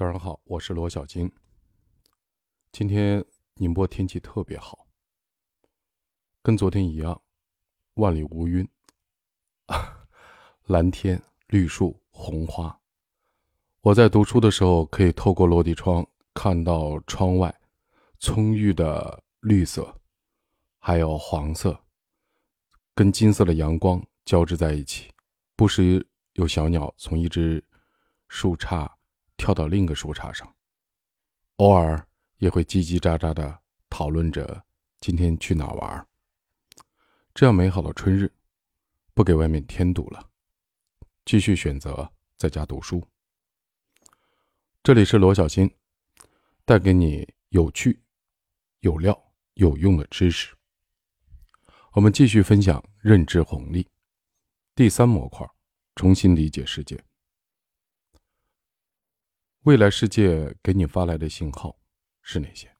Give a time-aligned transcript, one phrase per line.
[0.00, 1.30] 早上好，我是罗小金。
[2.72, 3.22] 今天
[3.56, 4.86] 宁波天气特别好，
[6.40, 7.20] 跟昨天一样，
[7.96, 8.66] 万里无云，
[10.64, 12.80] 蓝天、绿树、红花。
[13.82, 17.54] 我在读书的时候，可以透过落地窗看到窗外
[18.18, 19.94] 葱郁的绿色，
[20.78, 21.78] 还有黄色，
[22.94, 25.12] 跟金色的阳光交织在一起。
[25.54, 27.62] 不时有小鸟从一只
[28.28, 28.90] 树杈。
[29.40, 30.54] 跳到另一个树杈上，
[31.56, 33.58] 偶尔也会叽叽喳喳的
[33.88, 34.62] 讨论着
[35.00, 36.06] 今天去哪玩。
[37.32, 38.30] 这样美好的春日，
[39.14, 40.28] 不给外面添堵了，
[41.24, 43.02] 继续选择在家读书。
[44.82, 45.74] 这里是罗小新，
[46.66, 48.02] 带给你有趣、
[48.80, 49.18] 有料、
[49.54, 50.54] 有用的知识。
[51.92, 53.88] 我们继续分享认知红利
[54.74, 55.48] 第三模块，
[55.96, 57.02] 重新理解世界。
[59.64, 61.78] 未来世界给你发来的信号
[62.22, 62.74] 是哪些？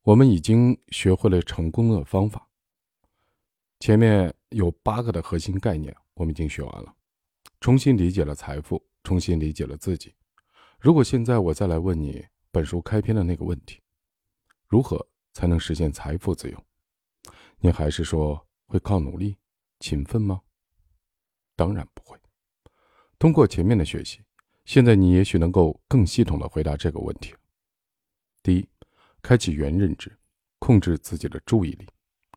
[0.00, 2.48] 我们已经学会了成功的方法。
[3.78, 6.96] 前面有八个的核心概念，我们已经学完了，
[7.60, 10.14] 重新理解了财富，重新理解了自己。
[10.80, 13.82] 如果现在我再来问你本书开篇的那个问题：
[14.66, 16.64] 如何才能实现财富自由？
[17.58, 19.36] 你还是说会靠努力、
[19.78, 20.40] 勤奋吗？
[21.54, 22.18] 当然不会。
[23.18, 24.22] 通过前面的学习。
[24.64, 27.34] 现在你也许能够更系统的回答这个问题。
[28.42, 28.68] 第一，
[29.20, 30.16] 开启原认知，
[30.58, 31.88] 控制自己的注意力，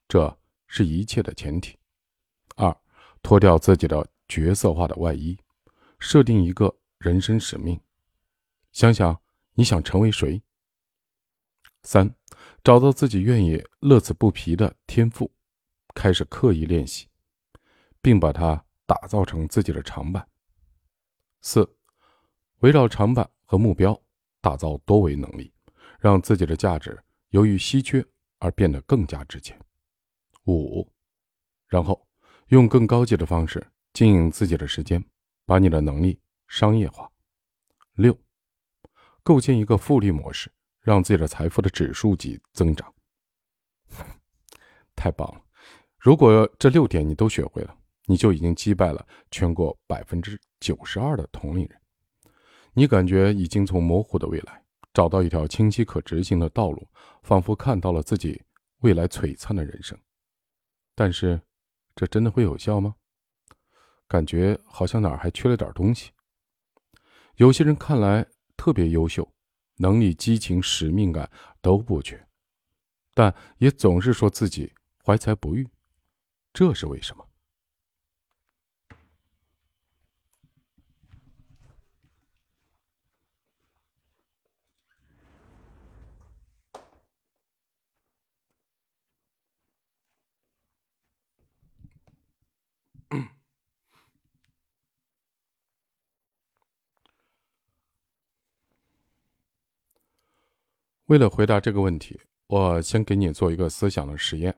[0.07, 0.35] 这
[0.67, 1.77] 是一切的前提。
[2.55, 2.75] 二，
[3.21, 5.37] 脱掉自己的角色化的外衣，
[5.99, 7.79] 设定一个人生使命，
[8.71, 9.21] 想想
[9.53, 10.41] 你想成为谁。
[11.83, 12.15] 三，
[12.63, 15.31] 找到自己愿意乐此不疲的天赋，
[15.93, 17.07] 开始刻意练习，
[18.01, 20.27] 并把它打造成自己的长板。
[21.41, 21.74] 四。
[22.59, 23.99] 围绕长板和目标，
[24.41, 25.53] 打造多维能力，
[25.99, 26.97] 让自己的价值
[27.29, 28.03] 由于稀缺
[28.39, 29.59] 而变得更加值钱。
[30.45, 30.91] 五，
[31.67, 32.07] 然后
[32.47, 35.03] 用更高级的方式经营自己的时间，
[35.45, 37.11] 把你的能力商业化。
[37.95, 38.17] 六，
[39.23, 40.51] 构建一个复利模式，
[40.81, 42.93] 让自己的财富的指数级增长。
[44.95, 45.41] 太棒了！
[45.97, 51.81] 如果这六点你都学会了，你就已经击败了全国百分之九十二的同龄人。
[52.77, 54.61] 你感觉已经从模糊的未来
[54.93, 56.85] 找到一条清晰可执行的道路，
[57.23, 58.41] 仿佛看到了自己
[58.79, 59.97] 未来璀璨的人生。
[60.93, 61.39] 但是，
[61.95, 62.95] 这真的会有效吗？
[64.09, 66.11] 感觉好像哪儿还缺了点东西。
[67.37, 68.25] 有些人看来
[68.57, 69.33] 特别优秀，
[69.77, 71.31] 能力、激情、使命感
[71.61, 72.27] 都不缺，
[73.13, 75.65] 但也总是说自己怀才不遇，
[76.53, 77.25] 这是为什么？
[101.05, 104.55] 为了回答这个问题，我先给你做一个思想的实验。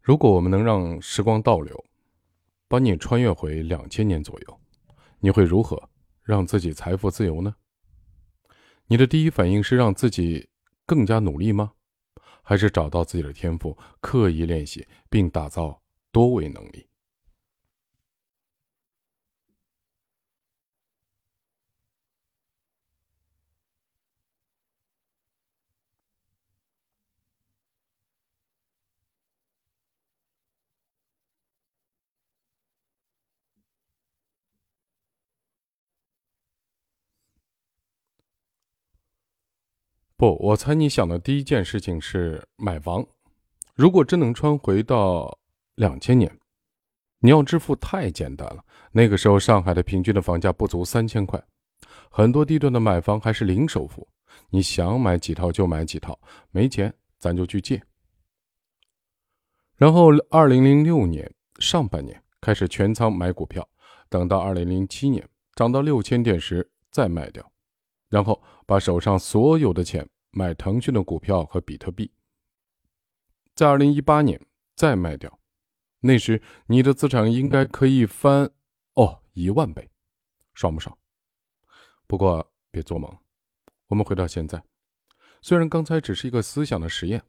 [0.00, 1.84] 如果我们能让时光倒流，
[2.66, 4.60] 把你穿越回两千年左右，
[5.20, 5.90] 你会如何
[6.22, 7.54] 让自己财富自由呢？
[8.86, 10.48] 你的第一反应是让自己
[10.86, 11.74] 更加努力吗？
[12.42, 16.88] 还是找到自己的天赋，刻意练习并打造多维能力？
[40.22, 43.04] 不，我猜你想的第一件事情是买房。
[43.74, 45.36] 如果真能穿回到
[45.74, 46.38] 两千年，
[47.18, 48.64] 你要致富太简单了。
[48.92, 51.44] 那个时候，上海的平均的房价不足三千块，
[52.08, 54.06] 很多地段的买房还是零首付，
[54.50, 56.16] 你想买几套就买几套，
[56.52, 57.82] 没钱咱就去借。
[59.74, 61.28] 然后，二零零六年
[61.58, 63.68] 上半年开始全仓买股票，
[64.08, 67.44] 等到二零零七年涨到六千点时再卖掉。
[68.08, 72.10] 然后把手上所有的钱买腾讯的股票和比特币，
[73.54, 74.40] 在二零一八年
[74.74, 75.38] 再卖掉，
[76.00, 78.50] 那时你的资产应该可以翻
[78.94, 79.90] 哦一万倍，
[80.54, 80.96] 爽不爽？
[82.06, 83.14] 不过别做梦，
[83.88, 84.62] 我们回到现在，
[85.42, 87.22] 虽然刚才只是一个思想的实验，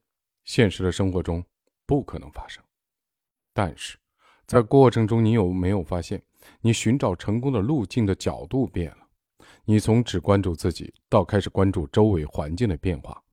[0.46, 1.46] 现实的生活中
[1.86, 2.64] 不可能发生，
[3.52, 3.98] 但是
[4.46, 6.24] 在过程中，你有没有发现，
[6.62, 9.03] 你寻找成功的路径的角度变了？
[9.66, 13.24] 你从只关注自己，到开始关注周围环境的变化，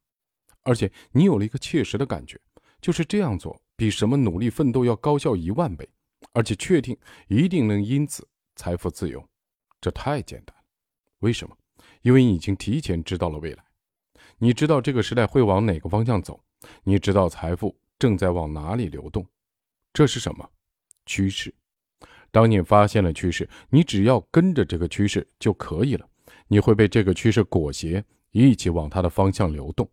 [0.63, 2.41] 而且你有了一个切实的感觉，
[2.81, 5.89] 就是这样做比什么努力奋斗要高效一万倍，
[6.33, 6.97] 而且确定
[7.29, 9.27] 一定能因此财富自由。
[9.81, 10.63] 这太简单了。
[11.21, 11.57] 为什么？
[12.03, 13.65] 因为你已经提前知道了未来，
[14.39, 16.43] 你知道这个时代会往哪个方向走，
[16.85, 19.27] 你知道财富正在往哪里流动。
[19.93, 20.49] 这是什么？
[21.07, 21.53] 趋势。
[22.31, 26.09] 当你发现了趋势，你只要跟着这个趋势就可以了。
[26.53, 29.89] 你会被这个趋势裹挟，一起往它的方向流动。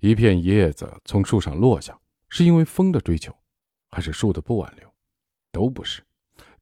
[0.00, 1.96] 一片叶子从树上落下，
[2.28, 3.32] 是因为风的追求，
[3.92, 4.92] 还是树的不挽留？
[5.52, 6.02] 都不是。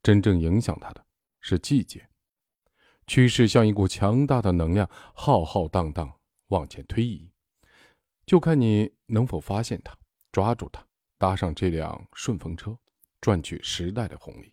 [0.03, 1.03] 真正影响它的
[1.41, 2.07] 是季节。
[3.07, 6.13] 趋势像一股强大的能量，浩浩荡荡
[6.49, 7.33] 往前推移，
[8.27, 9.97] 就看你能否发现它，
[10.31, 12.79] 抓住它，搭上这辆顺风车，
[13.23, 14.53] 赚取时代的红利。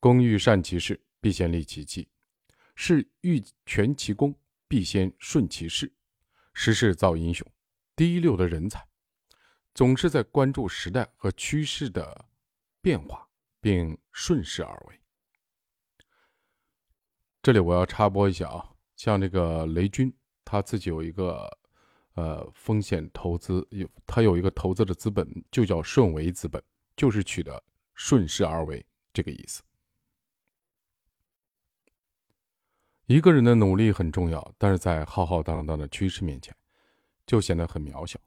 [0.00, 2.08] 工欲善其事，必先利其器；
[2.74, 4.34] 是欲全其功，
[4.68, 5.92] 必先顺其势。
[6.54, 7.46] 时势造英雄，
[7.96, 8.86] 第一流的人才，
[9.74, 12.26] 总是在关注时代和趋势的
[12.82, 13.26] 变化，
[13.58, 15.00] 并顺势而为。
[17.42, 20.14] 这里我要插播一下啊，像这个雷军，
[20.44, 21.58] 他自己有一个
[22.14, 26.62] 呃风险投资，有他有一个投资的资本，就叫顺为资本，
[26.94, 27.64] 就是取的
[27.94, 29.62] 顺势而为这个意思。
[33.12, 36.56] 一个人的努力很重要，但是在浩浩荡荡的趋势面前，
[37.26, 38.18] 就显得很渺小。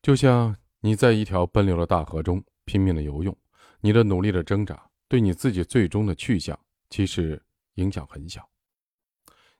[0.00, 3.36] 就像你在一条奔流的大河中拼命的游泳，
[3.80, 6.56] 你的努力的挣扎，对你自己最终的去向。
[6.90, 7.42] 其实
[7.74, 8.48] 影响很小。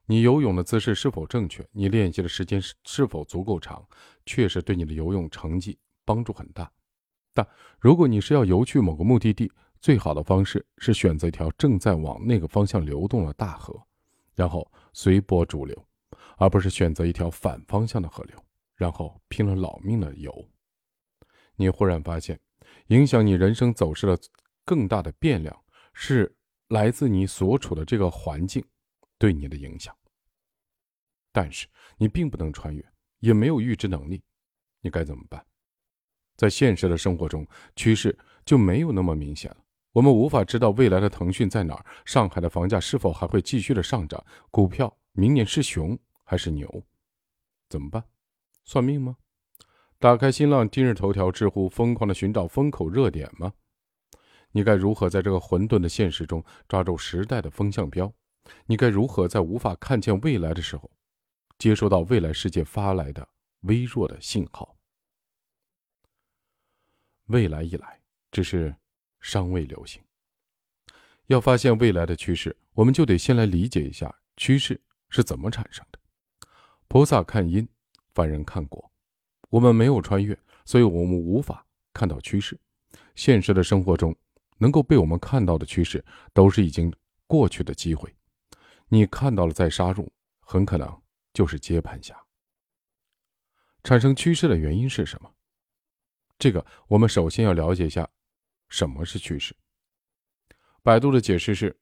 [0.05, 1.67] 你游泳的姿势是否正确？
[1.73, 3.85] 你练习的时间是是否足够长？
[4.25, 6.71] 确实对你的游泳成绩帮助很大。
[7.33, 7.45] 但
[7.77, 9.51] 如果你是要游去某个目的地，
[9.83, 13.79] 最好的方式是选择一条正在往那个方向流动的大河，
[14.33, 15.85] 然后随波逐流，
[16.37, 18.45] 而不是选择一条反方向的河流，
[18.77, 20.33] 然后拼了老命的游。
[21.57, 22.39] 你忽然发现，
[22.87, 24.17] 影响你人生走势的
[24.63, 25.63] 更大的变量
[25.93, 26.35] 是。
[26.69, 28.63] 来自你所处的这个环境
[29.19, 29.95] 对你的影响，
[31.31, 32.83] 但是你并不能穿越，
[33.19, 34.23] 也没有预知能力，
[34.81, 35.45] 你该怎么办？
[36.35, 37.45] 在现实的生活中，
[37.75, 39.62] 趋势就没有那么明显了。
[39.93, 46.83] 我们无法知道未来的腾讯在哪儿，上海的房价是否还会继续的上涨，股票明年是熊还是牛？
[47.69, 48.03] 怎么办？
[48.63, 49.17] 算命吗？
[49.99, 53.53] 打开新浪、今日头条、知乎，疯狂的寻找风口热点吗？
[54.51, 58.11] 你该如何在这个混沌的现实中抓住时代的风向标？
[58.65, 60.89] 你该如何在无法看见未来的时候，
[61.59, 63.27] 接收到未来世界发来的
[63.61, 64.75] 微弱的信号？
[67.27, 68.01] 未来一来，
[68.31, 68.75] 只是
[69.23, 69.99] 尚未流行。
[71.25, 74.79] 要发现未来的趋势，我们就得先来理解一下趋势
[75.09, 75.97] 是怎么产生的。
[76.87, 77.67] 菩萨看因，
[78.13, 78.91] 凡人看果。
[79.49, 82.59] 我们没有穿越，所以我们无法看到趋势。
[83.15, 84.15] 现实的生活中。
[84.59, 86.93] 能够被我们看到的趋势，都是已经
[87.27, 88.15] 过去的机会。
[88.87, 90.09] 你看到了再杀入，
[90.39, 91.01] 很可能
[91.33, 92.15] 就是接盘侠。
[93.83, 95.29] 产生趋势的原因是什么？
[96.39, 98.09] 这个我们首先要了解一下，
[98.73, 99.55] 什么是趋势。
[100.81, 101.79] 百度的解释是：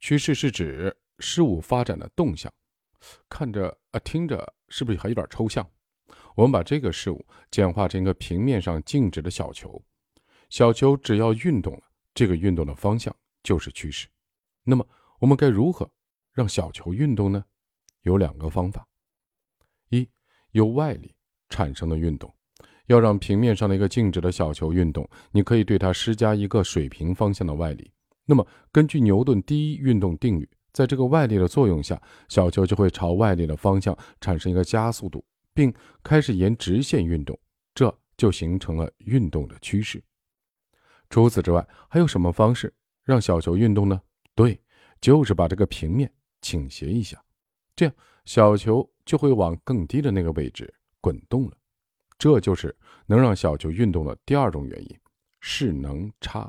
[0.00, 2.52] 趋势是指事物发展的动向。
[3.28, 5.64] 看着啊，听着是不是还有点抽象？
[6.34, 9.80] 我们把这个事物简化成一个平面上静止的小球。
[10.50, 11.82] 小球只要运动了，
[12.12, 14.08] 这个运动的方向就是趋势。
[14.64, 14.84] 那么，
[15.20, 15.88] 我们该如何
[16.32, 17.44] 让小球运动呢？
[18.00, 18.84] 有两个方法：
[19.90, 20.10] 一，
[20.50, 21.14] 由外力
[21.48, 22.34] 产生的运动。
[22.86, 27.90] 要让平面上的一个静止的小球运动，你可以对它施加一个水平方向的外力。
[28.24, 35.72] 那么，根据牛顿第一运动定律，在这个外力的作用下，小球就会朝外力的方向产生一个加速度，并
[36.02, 37.38] 开始沿直线运动，
[37.74, 40.02] 这就形成了运动的趋势。
[41.10, 42.72] 除此之外，还有什么方式
[43.04, 44.00] 让小球运动呢？
[44.34, 44.58] 对，
[45.00, 46.10] 就是把这个平面
[46.40, 47.22] 倾斜一下，
[47.74, 51.56] 这样小球就会往更低的那个位置滚动了。
[52.22, 52.72] 这就是
[53.06, 55.00] 能让小球运动的第二种原因——
[55.42, 56.48] 势能差。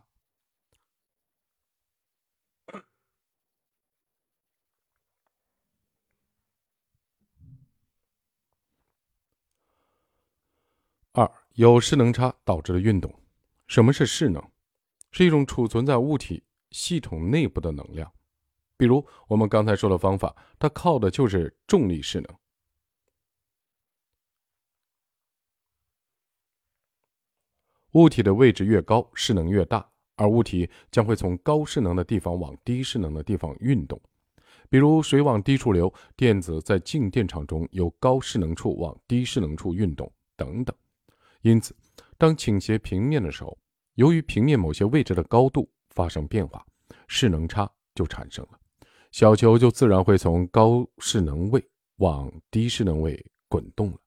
[11.14, 13.12] 二，有势能差导致的运动。
[13.66, 14.40] 什么是势能？
[15.10, 18.14] 是一种储存在物体系统内部的能量，
[18.78, 22.43] 比如我们刚才说的方法，它靠的就是重力势能。
[27.94, 34.00] 物体的位置越高，势能越大，而物体将会从高势能的地方往低势能的地方运动。
[34.70, 40.76] 比如水往低处流，电子在静电场中由高势能处往低势能处运动，等等。
[41.42, 41.76] 因此，
[42.18, 43.56] 当倾斜平面的时候，
[43.96, 46.66] 由于平面某些位置的高度发生变化，
[47.08, 48.60] 势能差就产生了，
[49.12, 51.64] 小球就自然会从高势能位
[51.98, 53.98] 往低势能位滚动了。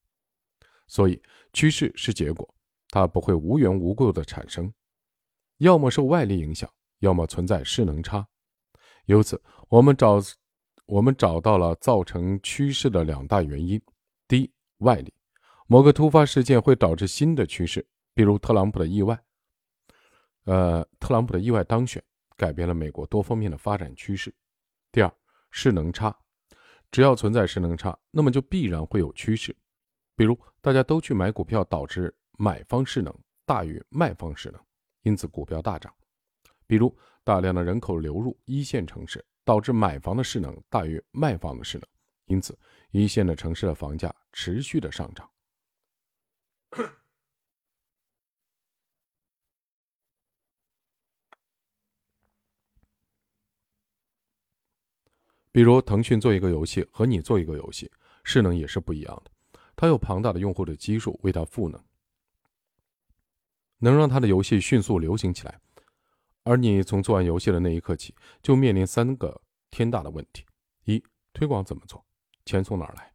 [0.89, 2.53] 所以，趋势是结果，
[2.97, 4.73] 它不会无缘无故的产生，
[5.59, 6.67] 要么受外力影响，
[7.01, 8.27] 要么存在势能差。
[9.05, 9.39] 由此，
[9.69, 10.19] 我们找
[10.87, 13.79] 我们找到了造成趋势的两大原因：
[14.27, 15.13] 第一，外力，
[15.67, 19.23] 某个突发事件会导致新的趋势，比如特朗普的意外。
[20.45, 22.03] 呃，特朗普的意外当选
[22.35, 24.35] 改变了美国多方面的发展趋势。
[24.91, 25.13] 第二，
[25.51, 26.19] 势能差，
[26.91, 29.55] 只要存在势能差，那么就必然会有趋势。
[30.17, 33.15] 比如大家都去买股票，导致买方势能
[33.45, 34.61] 大于卖方势能，
[35.03, 35.93] 因此股票大涨。
[36.67, 41.87] 比如大量的人口流入一线城市，导致买房的势能大于卖方的势能，
[42.27, 42.59] 因此
[42.91, 45.31] 一线的城市的房价持续的上涨。
[55.53, 57.91] 比如腾讯做一个游戏和你做一个游戏，
[58.25, 59.31] 势能也是不一样的。
[59.75, 61.83] 它有庞大的用户的基数为它赋能，
[63.79, 65.61] 能让他的游戏迅速流行起来。
[66.45, 69.41] 而你从做完游戏的那一刻起，就面临三个
[69.71, 70.45] 天大的问题：
[70.85, 71.03] 一、
[71.33, 72.05] 推广怎么做？
[72.45, 73.13] 钱从哪儿来？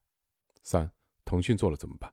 [0.64, 0.92] 三、
[1.24, 2.12] 腾讯做了怎么办？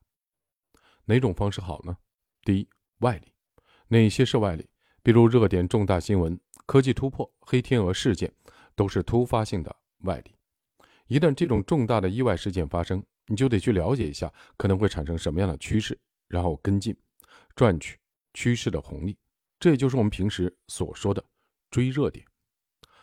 [1.04, 1.96] 哪种方式好呢？
[2.42, 3.32] 第一，外力。
[3.88, 4.68] 哪些是外力？
[5.02, 8.32] 比如热点、重大新闻、科技突破、黑天鹅事件，
[8.74, 10.34] 都是突发性的外力。
[11.06, 16.94] 一旦这种重大的意外事件发生，你就得去了解一下可能会产生什么样的趋势，然后跟进，
[17.56, 17.98] 赚取
[18.38, 19.18] 趋势的红利。
[19.58, 21.24] 这也就是我们平时所说的
[21.72, 22.24] 追热点。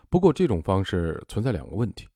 [0.09, 2.07] 不过这种方式存在两个问题：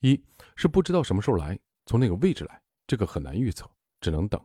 [0.00, 0.18] 一
[0.56, 3.70] 是不知道什么时候来，从哪个位置来，这个很难预测，
[4.00, 4.40] 只能等；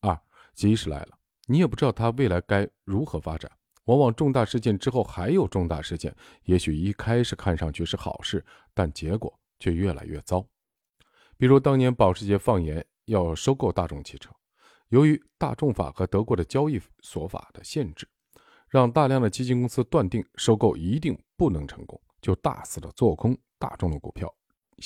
[0.00, 0.18] 二
[0.54, 3.50] 即使来了，你也不知道它未来该如何发展。
[3.84, 8.42] 往往重大事件之后还有重大事件，也许一开始看上去是好事，
[8.72, 10.42] 但结果却越来越糟。
[11.36, 14.30] 比如当年保时捷放言要收购大众汽车，
[14.88, 18.08] 由于大众法和德国的交易所法的限制，
[18.68, 24.34] 让大量的基金公司断定收购一定不能成功，就大肆的做空大众的股票，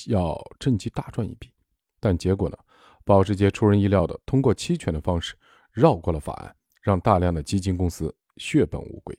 [0.09, 1.53] 要趁机大赚一笔。
[2.01, 2.57] 但结果呢？
[3.05, 5.35] 保时捷出人意料的通过期权的方式
[5.73, 9.19] 绕过了法案，让大量的基金公司血本无归。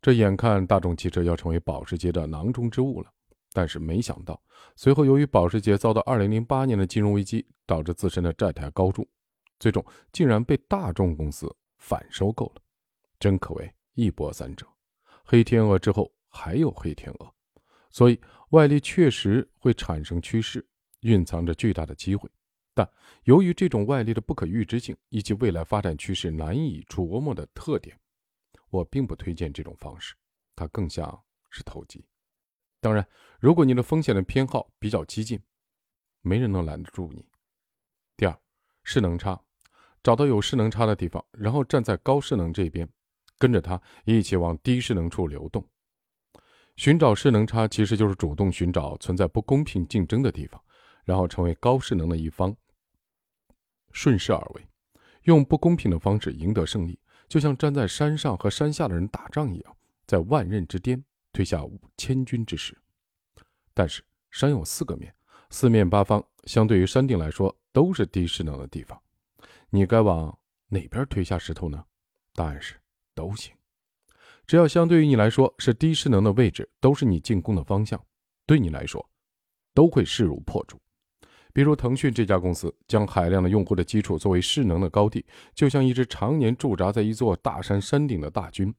[0.00, 3.12] 这眼看大众汽车要成为保时捷的囊中之物了。
[3.52, 4.42] 但是没想到，
[4.74, 9.06] 随后由于保时捷遭到2008年的金融危机，导致自身的债台高筑，
[9.62, 11.46] 最终竟然被大众公司
[11.78, 12.62] 反收购了，
[13.20, 14.66] 真可谓一波三折。
[15.22, 17.32] 黑天鹅之后还有黑天鹅，
[17.88, 20.68] 所以外力确实会产生趋势，
[21.02, 22.28] 蕴藏着巨大的机会。
[22.74, 22.90] 但
[23.22, 27.96] 由于这种外力的不可预知性以及未来发展趋势难以琢磨的特点，
[28.68, 30.16] 我并不推荐这种方式，
[30.56, 32.04] 它更像是投机。
[32.80, 33.06] 当然，
[33.38, 35.40] 如果你的风险的偏好比较激进，
[36.20, 37.24] 没人能拦得住你。
[38.16, 38.36] 第二，
[38.82, 39.40] 势能差，
[40.02, 42.88] 找到有势能差的地方，然后站在高势能这边，
[43.38, 45.66] 跟着它一起往低势能处流动。
[46.76, 50.60] 寻找势能差，其实就是主动寻找存在不公平竞争的地方，
[51.04, 52.56] 然后成为高势能的一方，
[53.92, 54.66] 顺势而为，
[55.24, 61.04] 用不公平的方式赢得胜利，就像站在山上和山下的人打仗一样，在万仞之巅。
[61.34, 61.64] 推下
[61.96, 62.76] 千钧之势，
[63.72, 65.14] 但是山有四个面，
[65.48, 69.01] 四面八方相对于山顶来说都是低势能的地方，
[69.74, 70.38] 你该往
[70.68, 71.82] 哪边推下石头呢？
[72.34, 72.74] 答案是
[73.14, 73.54] 都行，
[74.46, 77.98] 只要相对于你来说是低势能的位置，都是你进攻的方向，
[78.44, 79.02] 对你来说
[79.72, 80.78] 都会势如破竹。
[81.54, 85.24] 比如腾讯这家公司，将海量的用户的基础作为势能的高地，
[85.54, 88.74] 就像一支常年驻扎在一座大山山顶的大军，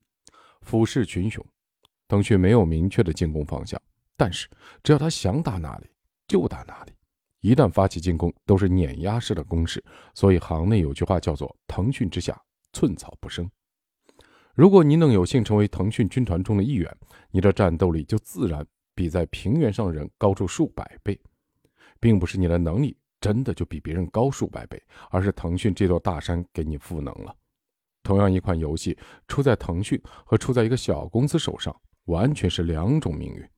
[0.62, 1.44] 俯视群雄。
[2.08, 3.82] 腾讯没有明确的进攻方向，
[4.16, 4.48] 但是
[4.84, 5.90] 只要他想打哪里
[6.28, 6.94] 就打哪里。
[7.44, 9.84] 一旦发起进攻，都是碾压式的攻势。
[10.16, 12.36] 所以行内有句话叫做“腾讯之下，
[12.72, 13.48] 寸草不生”。
[14.56, 16.90] 如果你能有幸成为腾讯军团中的一员，
[17.30, 21.20] 你的战斗力就自然比在平原上的人高出数百倍。
[22.00, 24.82] 并不是你的能力真的就比别人高数百倍，
[25.12, 27.36] 而是腾讯这座大山给你赋能了。
[28.02, 28.98] 同样一款游戏，
[29.28, 31.76] 出在腾讯和出在一个小公司手上。
[32.08, 33.50] 完全是两种命运。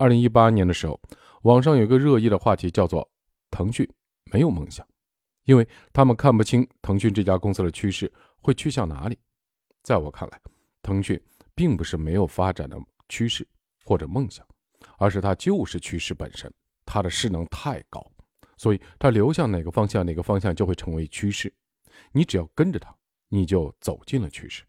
[0.00, 0.98] 二零一八年的时候，
[1.42, 3.06] 网上有个热议的话题叫做
[3.52, 3.86] “腾讯
[4.32, 4.86] 没有梦想”，
[5.44, 9.18] 因为他们看不清腾讯这家公司的趋势会去向哪里。
[9.82, 10.40] 在我看来，
[10.80, 11.22] 腾讯
[11.54, 12.80] 并不是没有发展的
[13.10, 13.46] 趋势
[13.84, 14.42] 或者梦想，
[14.96, 16.50] 而是它就是趋势本身，
[16.86, 18.02] 它的势能太高，
[18.56, 21.52] 所以它流向哪个方向，哪个方向就会成为趋势。
[22.12, 22.96] 你只要跟着它，
[23.28, 24.64] 你就走进了趋势。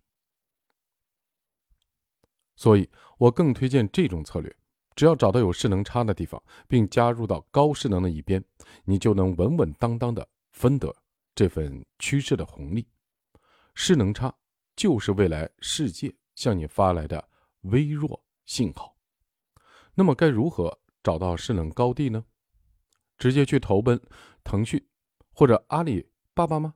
[2.58, 4.54] 所以我更推荐这种策略。
[5.02, 8.46] 只要找到有势能差的地方，并加入到高势能的一边，
[8.84, 10.96] 你就能稳稳当当的分得
[11.34, 12.88] 这份趋势的红利。
[13.74, 14.32] 势能差
[14.76, 17.30] 就是未来世界向你发来的
[17.62, 18.96] 微弱信号。
[19.96, 22.24] 那么该如何找到势能高地呢？
[23.18, 24.00] 直接去投奔
[24.44, 24.88] 腾讯
[25.34, 26.76] 或者阿里巴巴吗？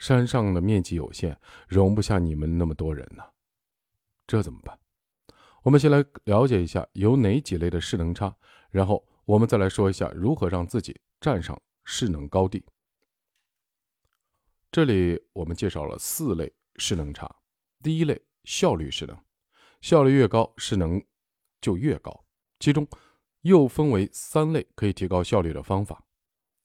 [0.00, 3.22] 山上的面积有限，容不下你们那么多人呢。
[4.26, 4.76] 这怎么办？
[5.62, 8.34] 我们先来了解一下有哪几类的势能差，
[8.70, 12.64] 然后我们再来说一下如何让自己站上势能高地。
[14.72, 17.30] 这里我们介绍了四类势能差。
[17.82, 19.18] 第一类效率势能，
[19.80, 21.02] 效率越高，势能
[21.60, 22.24] 就越高。
[22.58, 22.86] 其中
[23.42, 26.02] 又分为三类可以提高效率的方法：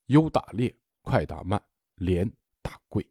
[0.08, 1.62] 优打劣、快打慢、
[1.96, 3.06] 廉打贵。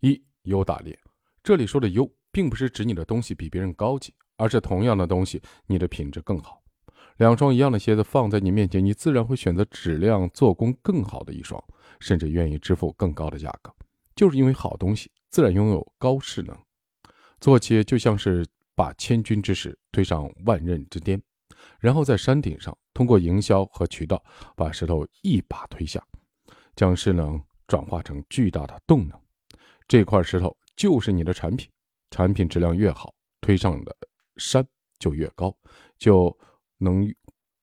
[0.00, 0.98] 一优打劣，
[1.42, 4.14] 这里说的优，并不是指你的东西比别人高级。
[4.36, 6.62] 而是同样的东西，你的品质更好。
[7.18, 11.62] 两双一样的鞋子放在你面前，你自然会选择质量、做工更好的一双，
[11.98, 13.72] 甚至愿意支付更高的价格。
[14.14, 16.56] 就是因为好东西自然拥有高势能。
[17.40, 21.20] 做企业就像是把千钧之石推上万仞之巅，
[21.80, 24.22] 然后在山顶上通过营销和渠道
[24.54, 26.02] 把石头一把推下，
[26.74, 29.18] 将势能转化成巨大的动能。
[29.88, 31.70] 这块石头就是你的产品，
[32.10, 33.96] 产品质量越好，推上的。
[34.36, 34.66] 山
[34.98, 35.56] 就越高，
[35.96, 36.36] 就
[36.78, 37.12] 能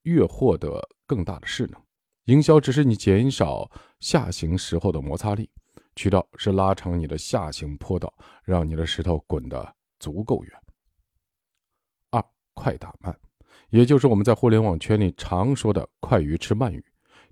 [0.02, 1.80] 越获得更大的势能。
[2.24, 5.50] 营销只是你减少下行时候的摩擦力，
[5.94, 8.12] 渠道是拉长你的下行坡道，
[8.44, 10.52] 让你的石头滚得足够远。
[12.10, 13.14] 二快打慢，
[13.68, 16.84] 也就是我们在互联网圈里常说的“快鱼吃慢鱼”，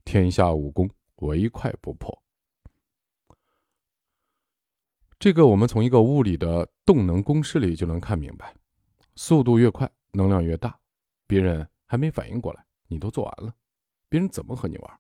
[0.04, 2.22] 天下武功唯快不破。
[5.18, 8.54] 这个我们从一个物理的动能公式里就能看明白。
[9.24, 10.76] 速度越快，能量越大。
[11.28, 13.54] 别人还没反应过来，你都做完了。
[14.08, 14.98] 别人怎么和你玩？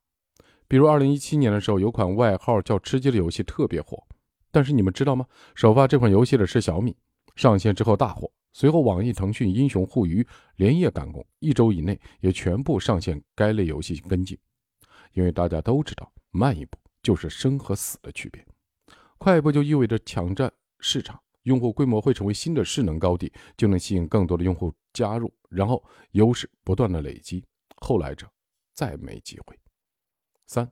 [0.68, 4.00] 比如二零一七年的时候，有款外号叫“吃鸡”的游戏特别火。
[4.52, 5.26] 但是你们知道吗？
[5.56, 6.96] 首发这款游戏的是小米，
[7.34, 8.30] 上线之后大火。
[8.52, 14.38] 随后，网易、腾讯、英雄、互娱连夜赶工，一周以内也全部上线该类游戏跟进。
[15.14, 18.46] 因为大家都知道，慢一步就是生和死的区别，
[19.18, 21.20] 快一步就意味着抢占市场。
[21.42, 27.44] 用户规模会成为新的势能高地，就能吸引更多的用户加入，然后优势不断的累积，
[27.76, 28.26] 后来者
[28.74, 29.58] 再没机会。
[30.46, 30.70] 三，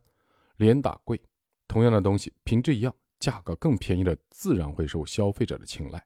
[0.56, 1.20] 连打贵，
[1.66, 6.04] 同样的东西品质一样，价格更便宜的自然会受消费者的青睐。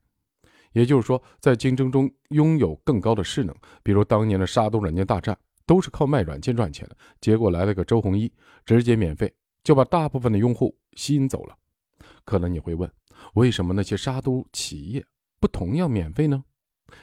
[0.72, 8.32] 也就是说，在竞争中拥有更高的势能，比如当年的杀毒软件大战，都是靠卖软件赚钱的，结果来了个周鸿祎，
[8.64, 11.56] 直接免费就把大部分的用户吸引走了。
[12.24, 12.90] 可能你会问。
[13.32, 15.04] 为什么那些杀毒企业
[15.40, 16.44] 不同样免费呢？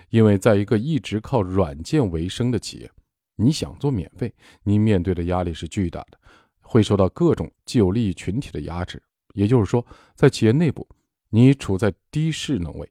[0.10, 2.90] 因为在一个一直靠软件为生的企业，
[3.36, 6.20] 你想做免费，你面对的压力是巨大的，
[6.62, 9.02] 会受到各种既有利益群体的压制。
[9.34, 10.88] 也就是说，在企业内部，
[11.30, 12.90] 你处在低势能位，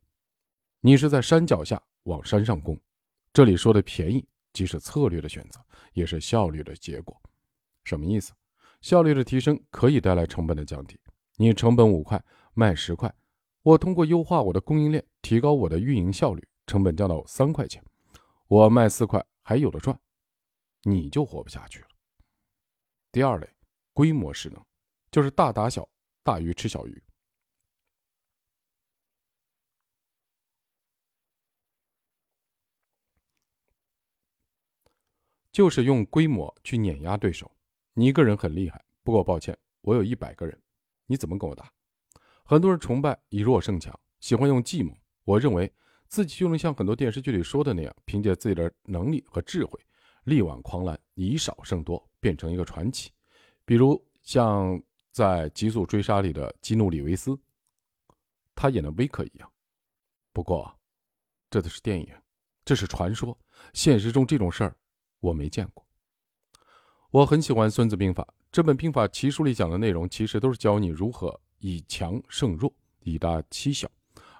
[0.81, 2.79] 你是在山脚下往山上攻。
[3.33, 5.61] 这里说的便宜，既是策略的选择，
[5.93, 7.19] 也是效率的结果。
[7.85, 8.33] 什么意思？
[8.81, 10.99] 效率的提升可以带来成本的降低。
[11.37, 12.23] 你成本五块，
[12.55, 13.15] 卖十块。
[13.63, 17.85] 我通过优化我的供应链，提高我的运营效率，成本降到三块钱，
[18.49, 19.99] 我卖四块还有的赚，
[20.85, 21.89] 你就活不下去了。
[23.13, 23.47] 第二类，
[23.93, 24.65] 规模势能，
[25.11, 25.87] 就是大打小，
[26.23, 27.03] 大鱼吃小鱼，
[35.53, 37.51] 就是用规模去碾压对手。
[37.93, 40.59] 你一个人很厉害，不过抱歉，我有一百个人，
[41.05, 41.71] 你怎么跟我打？
[42.51, 44.93] 很多人崇拜以弱胜强，喜欢用计谋。
[45.23, 45.73] 我认为
[46.09, 49.79] 自己就能像很多电视剧里说的那样，凭借自己的能力和智慧，
[50.25, 53.13] 力挽狂澜，以少胜多，变成一个传奇。
[53.65, 54.83] 比如像
[55.13, 57.39] 在《极速追杀》里的基努·里维斯，
[58.57, 59.49] 他演的威克一样。
[60.33, 60.77] 不过，
[61.51, 62.13] 这都是电影，
[62.65, 63.39] 这是传说，
[63.75, 64.77] 现实中这种事儿
[65.21, 65.87] 我没见过。
[67.13, 71.41] 我很喜欢《孙子兵法》这本兵法奇书里讲的内容，其实都是教你如何。
[71.61, 72.71] 以强胜弱，
[73.05, 73.89] 以大欺小，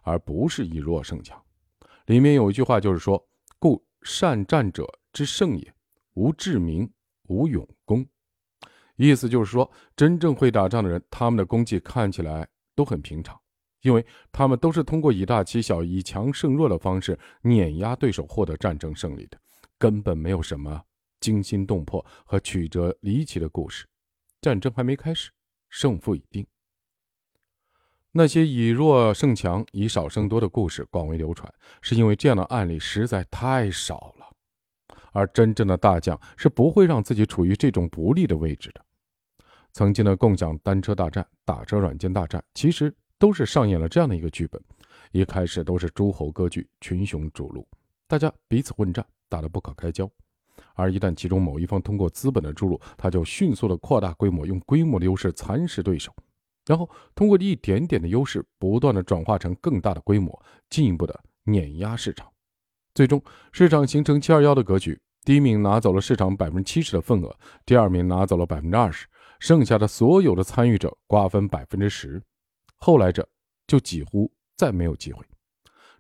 [0.03, 1.41] 而不是以弱胜强。
[2.07, 3.25] 里面有一句话，就是说
[3.59, 5.75] ：“故善战者之胜也，
[6.15, 6.91] 无智明，
[7.29, 8.05] 无勇功。”
[8.97, 13.41] 意思就是说，真正会打仗的人，他们的功绩看起来都很平常，
[13.83, 19.41] 因为他们都是通过以大欺小、以强胜弱的方式碾压对手获得战争胜利的，
[19.79, 20.83] 根本没有什么
[21.21, 23.87] 惊心动魄和曲折离奇的故事。
[24.43, 25.31] 战争还没开始，
[25.69, 26.47] 胜负已定。
[28.13, 34.27] 那些以弱胜强、以少胜多的故事广为流传，是因为这样的案例实在太少了。
[35.13, 38.85] 而真正的大将是不会让自己处于这种不利的位置的。
[39.73, 44.61] 曾经的共享单车大战、打车软件大战，其实都是上演了这样的一个剧本：
[45.13, 47.67] 一开始都是诸侯割据、群雄逐鹿，
[48.09, 50.11] 大家彼此混战，打得不可开交。
[50.75, 56.13] 而一旦其中某一方通过资本的注入，他就迅速的扩大规模，用规模的优势蚕食对手。
[56.71, 62.31] 然后通过一点点的优势，不断的转化成更大的规模，进一步的碾压市场，
[62.95, 64.97] 最终市场形成七二幺的格局。
[65.25, 69.09] 第一名拿走了市场百分之七十的份额，第二名拿走了百分之二十，
[69.41, 72.23] 剩下的所有的参与者瓜分百分之十，
[72.77, 73.29] 后来者
[73.67, 75.27] 就几乎再没有机会。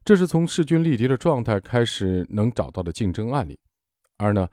[0.05, 3.59] 这是从势均力敌的状态开始能找到的竞争案例，
[4.19, 4.49] 而呢，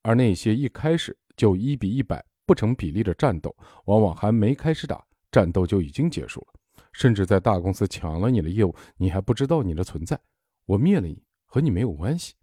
[0.00, 5.04] 而那些一开始就一比一百不成比例的战斗，往往还没开始打。
[5.30, 6.60] 战斗就已经结束了，
[6.92, 10.20] 甚至在大公司抢了你的业务，你还不知道你的存在。
[10.66, 12.34] 我灭了你，和你没有关系。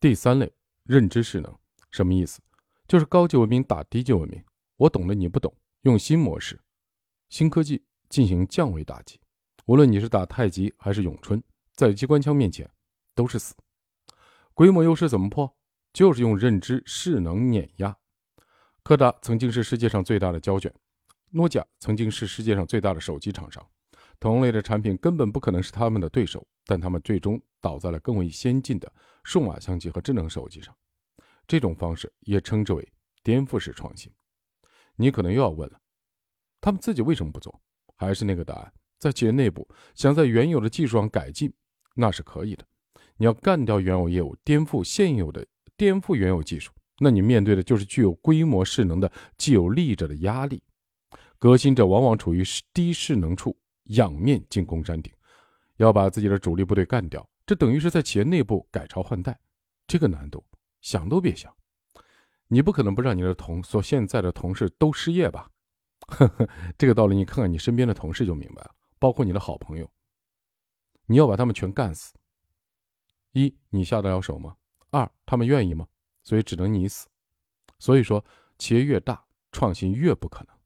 [0.00, 0.52] 第三类
[0.84, 1.58] 认知势能
[1.90, 2.40] 什么意思？
[2.88, 4.42] 就是高级文明打低级文明，
[4.76, 6.60] 我懂的你不懂，用新模式、
[7.28, 9.20] 新科技进行降维打击。
[9.66, 11.42] 无论你是打太极还是咏春，
[11.74, 12.68] 在机关枪面前
[13.14, 13.54] 都是死。
[14.54, 15.56] 规模优势怎么破？
[15.92, 17.96] 就是用认知势能碾压。
[18.84, 20.72] 柯达曾经是世界上最大的胶卷，
[21.30, 23.64] 诺基亚曾经是世界上最大的手机厂商，
[24.18, 28.92] 同类的产品根本不可能是他们的对手，但他们最终倒在了更为先进的
[29.22, 30.76] 数码相机和智能手机上。
[31.46, 32.92] 这种方式也称之为
[33.22, 34.12] 颠覆式创新。
[34.96, 35.80] 你可能又要问了，
[36.60, 37.62] 他们自己为什么不做？
[37.94, 41.52] 还是那个答案，在企业内部想在原有的技术上改进，
[41.94, 42.66] 那是可以的。
[43.16, 46.72] 你要干掉原有业务，颠覆现有的，颠覆原有技术。
[46.98, 50.62] 那你面对的就是具有规模势能的既有利益者的压力，
[51.38, 55.12] 革新者往往处于低势能处，仰面进攻山顶，
[55.76, 59.38] 要把自己的主力部队干掉，这等于是在企业内部改朝换代，
[59.86, 60.44] 这个难度
[60.80, 61.52] 想都别想。
[62.48, 65.50] 你不可能不让你的同所现在的同事都失业吧？
[66.08, 69.90] 呵呵，这个道理你看看你身边的同事就明白了，包括你的好朋友，
[71.06, 72.12] 你要把他们全干死。
[73.32, 74.54] 一，你下得了手吗？
[74.90, 75.86] 二，他们愿意吗？
[76.22, 77.06] 所以只能你死。
[77.78, 78.24] 所以说，
[78.58, 80.56] 企业越大，创新越不可能。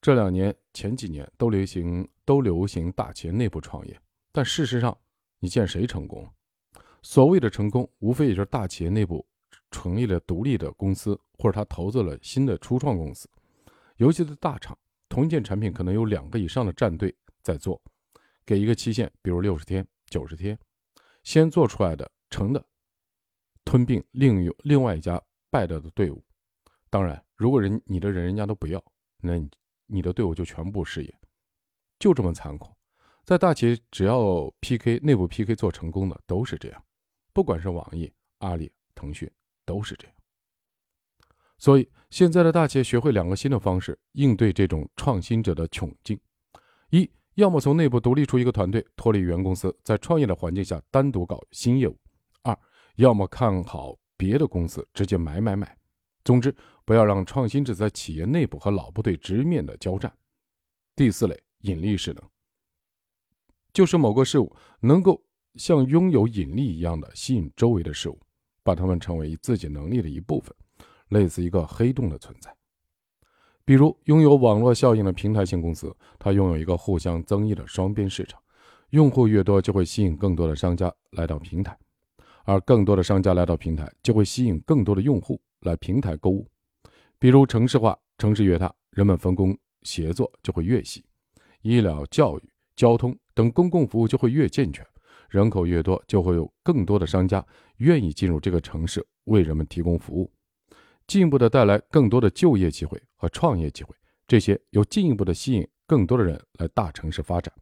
[0.00, 4.96] 这两年、前几年都流行，都流行大企业内部创业，但事实上，
[5.40, 6.28] 你见谁成功？
[7.02, 9.26] 所谓的成功，无非也就是大企业内部
[9.70, 13.28] 成立了独立的公司，或者他投资了新的初创公司。
[13.96, 17.80] 尤其是大厂，同一件产品可能有两个以上的战队在做，
[18.44, 20.56] 给一个期限，比如六十天、九十天，
[21.24, 22.64] 先做出来的成的。
[23.66, 26.24] 吞并另有另外一家败掉的队伍，
[26.88, 28.82] 当然，如果人你的人人家都不要，
[29.20, 29.50] 那你
[29.86, 31.14] 你的队伍就全部失业，
[31.98, 32.72] 就这么残酷。
[33.24, 36.82] 在大企业，只要 PK 内部 PK 做成功的都是这样，
[37.32, 39.28] 不管是网易、阿里、腾讯
[39.64, 40.16] 都是这样。
[41.58, 46.20] 所以现在的大企业学会两个新的方式应对这种创新者的窘境：
[46.90, 51.98] 一，要么从内部独立出一个团队，脱离原公司，在创业的环境下单独搞新业务。
[52.42, 52.56] 二
[52.96, 55.76] 要么看好别的公司，直接买买买。
[56.24, 56.54] 总之，
[56.84, 60.12] 不要让创新者在企业内部和老部队直面的交战。
[60.96, 62.22] 第四类引力势能，
[63.72, 65.22] 就是某个事物能够
[65.54, 68.18] 像拥有引力一样的吸引周围的事物，
[68.62, 70.54] 把它们成为自己能力的一部分，
[71.10, 72.52] 类似一个黑洞的存在。
[73.64, 78.40] 比如，拥有网络效应的平台型公司，它拥有一个互相增益的双边市场，
[78.90, 81.78] 用户越多，就会吸引更多的商家来到平台。
[82.46, 86.46] 而更多的商家来到平台，就会吸引更多的用户来平台购物。
[87.18, 91.02] 比如城市化、城市越大，人们分工协作就会越细；
[91.62, 92.42] 医疗、教育、
[92.76, 94.86] 交通等公共服务就会越健全。
[95.28, 97.44] 人口越多，就会有更多的商家
[97.78, 100.30] 愿意进入这个城市为人们提供服务，
[101.08, 103.92] 进一步的带来更多的就业机会和创业机会。
[104.28, 107.52] 这些又进一步的吸引更多的人来大城市发展。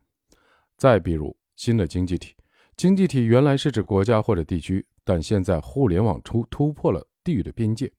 [0.76, 2.34] 再比如新的经济体。
[2.76, 7.90] 经济体原来是指国家或者地区，但现在互联网突突破了地域的边界，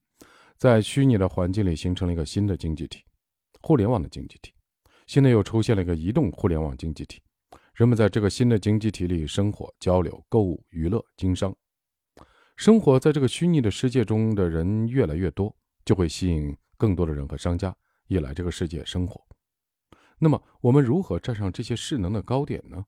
[0.58, 3.02] 在虚拟的环境里形成了一个新的经济体——
[3.62, 4.52] 互联网的经济体。
[5.06, 7.22] 现在又出现了一个移动互联网经济体，
[7.74, 11.54] 人们在这个新的经济体里生活、交流、购物、娱乐、经商。
[12.56, 15.54] 生活在这个虚拟的世界中的人越来越多，
[15.86, 17.74] 就会吸引更多的人和商家
[18.08, 19.24] 也来这个世界生活。
[20.18, 22.84] 那么，我们如何站上这些势能的高点呢？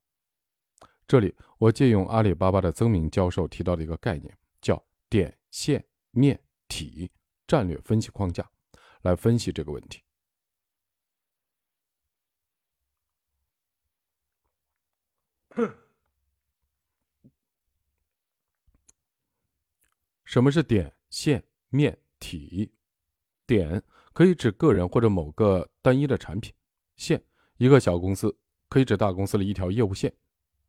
[1.08, 7.10] 这里我借用阿里巴巴的曾明教授提到的一个概念，叫点、线、面、体
[7.46, 8.46] 战略分析框架，
[9.00, 10.02] 来分析这个问题。
[20.26, 22.70] 什么是点、线、面、体？
[23.46, 26.52] 点可以指个人或者某个单一的产品；
[26.96, 27.24] 线
[27.56, 30.12] 一个小公司，可以指大公司的一条业务线；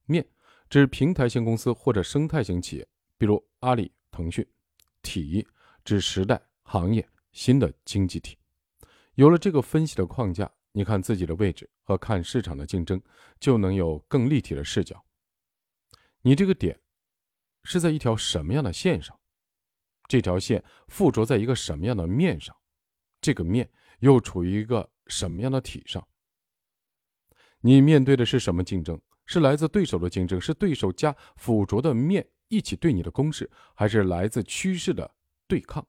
[0.10, 0.28] 面
[0.70, 4.44] 指平台型公司或者生态型企业，比如阿里、腾讯；
[5.04, 5.48] 体
[5.86, 8.36] 指时代、行业、新的经济体。
[9.14, 13.00] 有了这个分析的框架，你看自己的位置和看市场的竞争，
[13.40, 15.06] 就能有更立体的视角。
[16.22, 16.80] 你这个点
[17.64, 19.18] 是在一条什么样的线上？
[20.08, 22.56] 这条线附着在一个什么样的面上？
[23.22, 23.70] 这个面
[24.00, 26.08] 又处于一个什么样的体上？
[27.62, 29.00] 你面对的是什么竞争？
[29.30, 35.14] 是来自对手的竞争，是对手加附着的面一起对你的攻势，还是来自趋势的
[35.48, 35.86] 对抗？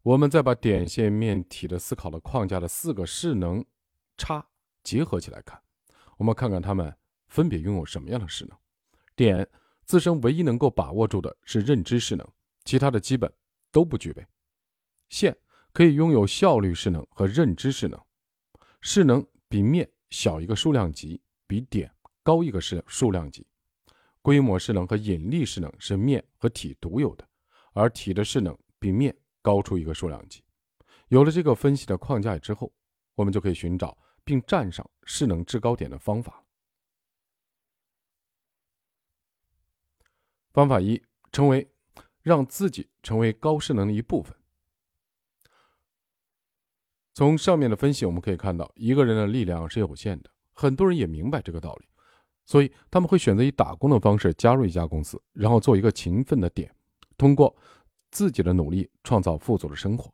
[0.00, 3.62] 我们再把点线面体的思考的框架的四个势能
[4.16, 4.48] 差
[4.82, 5.60] 结合起来看，
[6.16, 6.96] 我们看看它们
[7.28, 8.58] 分别拥有什么样的势能？
[9.14, 9.46] 点。
[9.86, 12.26] 自身唯一能够把握住的是认知势能，
[12.64, 13.30] 其他的基本
[13.70, 14.26] 都不具备。
[15.10, 15.36] 线
[15.74, 18.00] 可以拥有效率势能和认知势能，
[18.80, 21.20] 势能比面小一个数量级，
[21.54, 21.88] 比点
[22.24, 23.46] 高一个是数量级。
[24.20, 27.28] 规模势能和引力势能是面和体独有的，
[27.74, 30.42] 而体的势能比面高出一个数量级。
[31.08, 32.72] 有了这个分析的框架之后，
[33.14, 36.44] 我们就可以寻找并站上势能制高点的方法。
[40.52, 41.70] 方法一：成为
[42.20, 44.36] 让自己成为高势能的一部分。
[47.12, 50.33] 从上面的分析，我们可以看到，一个人的力量是有限的。
[50.54, 51.86] 很多人也明白这个道理，
[52.46, 56.74] 所以他们会选择以打工的方式加入一家公司，然后做一个勤奋的点，
[57.18, 57.54] 通过
[58.10, 60.12] 自己的努力创造富足的生活。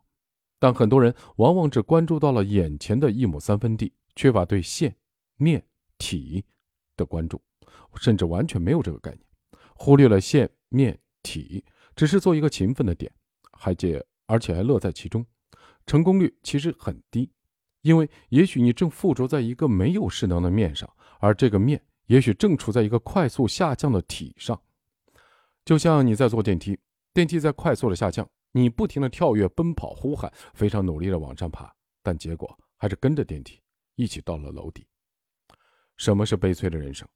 [0.59, 4.95] 但很多人往往只关注到了眼前的一亩三分地，缺乏对线、
[5.37, 5.63] 面、
[5.97, 6.43] 体
[6.95, 7.41] 的关注，
[7.95, 9.23] 甚至完全没有这个概念。
[9.73, 11.63] 忽略了线面体，
[11.95, 13.11] 只是做一个勤奋的点，
[13.53, 15.25] 还借而且还乐在其中，
[15.87, 17.31] 成功率其实很低，
[17.81, 20.89] 因为也许你正附着在一个没有势能的面上，
[21.19, 24.59] 而这个面也许正处在一个快速下降的体上。
[25.65, 26.77] 就像你在坐电梯，
[27.13, 33.59] 电梯在快速的下降，你不停的跳跃、奔跑、呼喊，非常努力的往上爬，但结果还是跟着电梯
[33.95, 34.85] 一起到了楼底。
[35.97, 37.07] 什么是悲催的人生？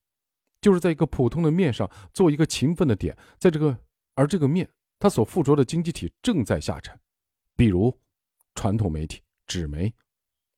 [0.62, 3.78] 就是在一个普通的面上做一个勤奋的点，在这个
[4.16, 7.00] 而这个面它所附着的经济体正在下沉，
[7.56, 7.96] 比如
[8.56, 9.94] 传统媒体、纸媒，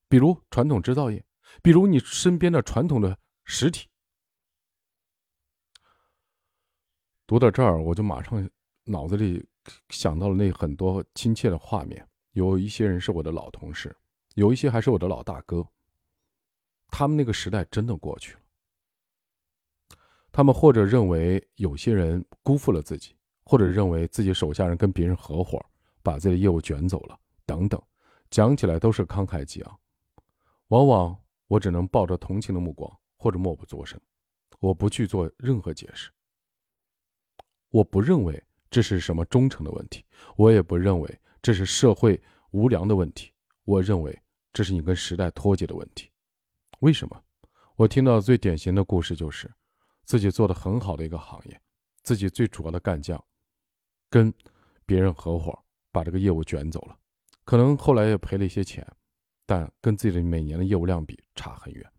[0.09, 1.23] 比如传统制造业，
[1.61, 3.87] 比如你身边的传统的实体。
[7.25, 8.49] 读到这儿，我就马上
[8.85, 9.45] 脑子里
[9.89, 13.93] 想到了那很多亲切的画面，有一些人是我的老同事，
[14.35, 15.67] 有一些还是我的老大哥。
[16.87, 18.39] 他们那个时代真的过去了。
[20.31, 25.59] 他们或者认为有些人辜负了自己，或者认为自己手下人跟别人合伙，
[26.01, 27.81] 把自己的业务卷走了，等等，
[28.29, 29.79] 讲起来都是慷慨激昂。
[30.67, 33.99] 往往我只能抱着同情的目光，或者默不作声，
[34.59, 36.11] 我不去做任何解释。
[37.69, 40.03] 我不认为这是什么忠诚的问题，
[40.35, 43.31] 我也不认为这是社会无良的问题，
[43.63, 44.21] 我认为
[44.53, 46.11] 这是你跟时代脱节的问题。
[46.79, 47.23] 为什么？
[47.75, 49.51] 我听到最典型的故事就是。
[50.05, 51.61] 自己做的很好的一个行业，
[52.01, 53.21] 自己最主要的干将，
[54.09, 54.33] 跟
[54.85, 56.97] 别人合伙把这个业务卷走了，
[57.43, 58.87] 可能后来也赔了一些钱，
[59.47, 61.91] 但跟自己的每年的业务量比差很远。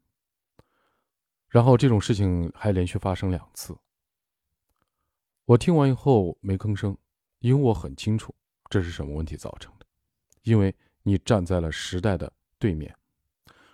[1.48, 3.76] 然后这种事情还连续发生两次。
[5.46, 6.96] 我听完以后没吭声，
[7.40, 8.32] 因为我很清楚
[8.70, 9.87] 这是什么问题造成的，
[10.42, 12.94] 因为你站在了时代的对面。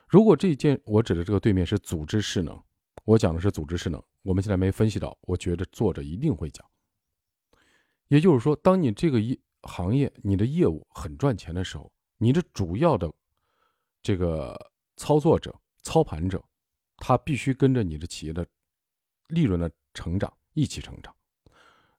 [0.08, 2.58] 如果这件我指的这个对面是组织势能。
[3.04, 6.64] 我讲的是组织势能，我们现在没分析到，我觉得作者一定会讲。
[8.08, 13.12] 也就是说，当你这个一行业你的业务很赚钱的时候，你的主要的
[14.04, 14.54] 这个
[14.98, 16.44] 操作者、操盘者，
[16.98, 18.46] 他必须跟着你的企业的
[19.28, 21.16] 利润的成长一起成长。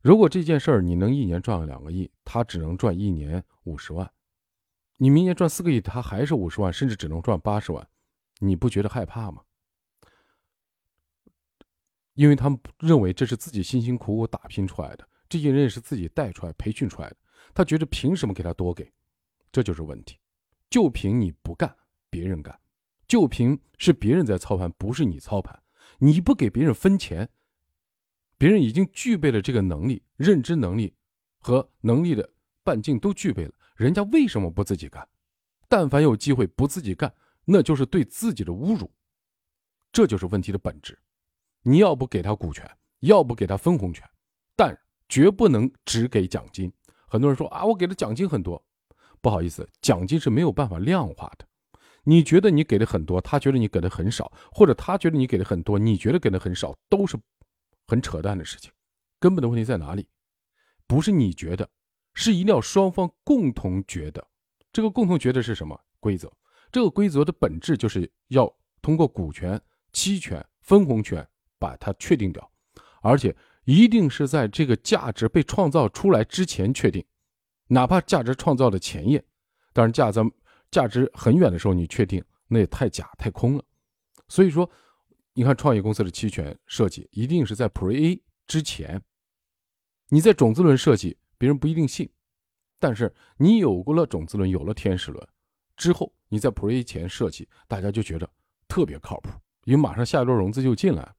[0.02, 4.06] 如果这件事儿你能一年赚两个亿，他只能赚一年五十万；
[4.98, 7.90] 你明年赚四个亿，他还是五十万，甚至只能赚八十万，
[8.38, 9.42] 你不觉得害怕吗？
[12.14, 17.18] 因为他们认为这是自己辛辛苦苦打拼出来的，这些人也是自己带出来、培训出来的，
[17.52, 18.94] 他觉得凭什么给他多给？
[19.52, 20.20] 这就是问题。
[20.70, 21.74] 就凭你不干，
[22.16, 22.56] 别人干；
[23.10, 25.62] 就凭是别人在操盘，不是你操盘。
[25.98, 27.28] 你不给别人分钱，
[28.38, 30.96] 别人已经具备了这个能力、认知能力
[31.40, 32.30] 和能力的
[32.64, 35.06] 半径都具备了，人家为什么不自己干？
[35.68, 38.90] 但凡有机会不自己干，那就是对自己的侮辱。
[39.92, 40.98] 这就是问题的本质。
[41.64, 42.66] 你要不给他股权，
[43.02, 44.10] 要不给他分红权，
[44.56, 44.78] 但
[45.10, 46.72] 绝不能只给奖金。
[47.08, 48.64] 很多人说啊，我给的奖金很多，
[49.20, 51.46] 不好意思，奖金是没有办法量化的。
[52.08, 57.18] 你觉得你给的很多，他觉得你给的很少，或者他觉得你给的很多，你觉得给的很少，都是
[57.88, 58.72] 很扯淡的事情。
[59.20, 60.08] 根本的问题在哪里？
[60.86, 61.68] 不是你觉得，
[62.14, 64.26] 是一定要双方共同觉得。
[64.72, 66.32] 这个共同觉得是什么规则？
[66.72, 69.60] 这个规则的本质就是要通过股权、
[69.92, 72.52] 期权、分红权把它确定掉，
[73.02, 77.04] 而且一定是在这个价值被创造出来之前确定，
[77.70, 79.26] 哪怕价值创造的前夜，
[79.74, 80.20] 当然价值。
[80.76, 83.64] 价值很远的时候，你确定那也太假太空了。
[84.28, 84.70] 所以说，
[85.32, 89.02] 你看创业公司的期权设计，一定是在 Pre A 之前。
[90.10, 92.06] 你在种子轮设计，别人不一定信；
[92.78, 95.28] 但是你有过了种子轮，有了天使轮
[95.78, 98.30] 之后，你在 Pre A 前设计，大家就觉得
[98.68, 99.30] 特别靠谱，
[99.64, 101.16] 因为马上下一轮融资就进来。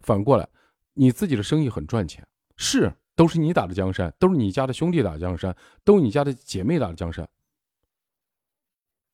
[0.00, 0.48] 反过来，
[0.94, 7.28] 你自己的生意很赚钱，是都是你打的江山，都是你家的兄弟打江山，都是你家的姐妹打的江山。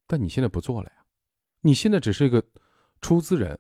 [0.09, 1.05] 但你现在不做了呀，
[1.61, 2.43] 你现在只是一个
[3.01, 3.57] 出资人，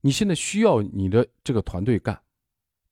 [0.00, 2.18] 你现在需要你的这个团队干，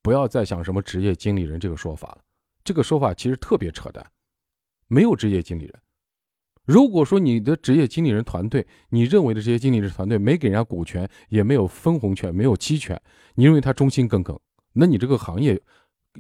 [0.02, 2.24] 不要再想什么职业经理人这个说法了，
[2.64, 4.04] 这个说法其实特别扯淡，
[4.88, 5.80] 没有职业经理人。
[6.64, 13.00] 如果说你的职业经理人团队，你认为的这些经理人团队没给人家股权，也没有分红权，没有期权，
[13.34, 14.38] 你认为他忠心耿耿，
[14.72, 15.60] 那你这个行业，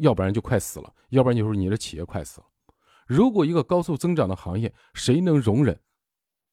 [0.00, 2.46] 要不然就快死了，要不然就是你的企业快死了。
[3.06, 5.78] 如果一个高速增长的行业，谁能容忍？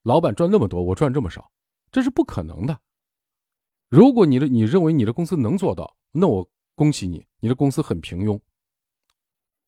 [0.03, 1.51] 老板赚那么多，我赚这么少，
[1.91, 2.79] 这是不可能的。
[3.89, 8.39] 如果你的你认为你的公司能做到，那我恭喜你，你的公司很平庸。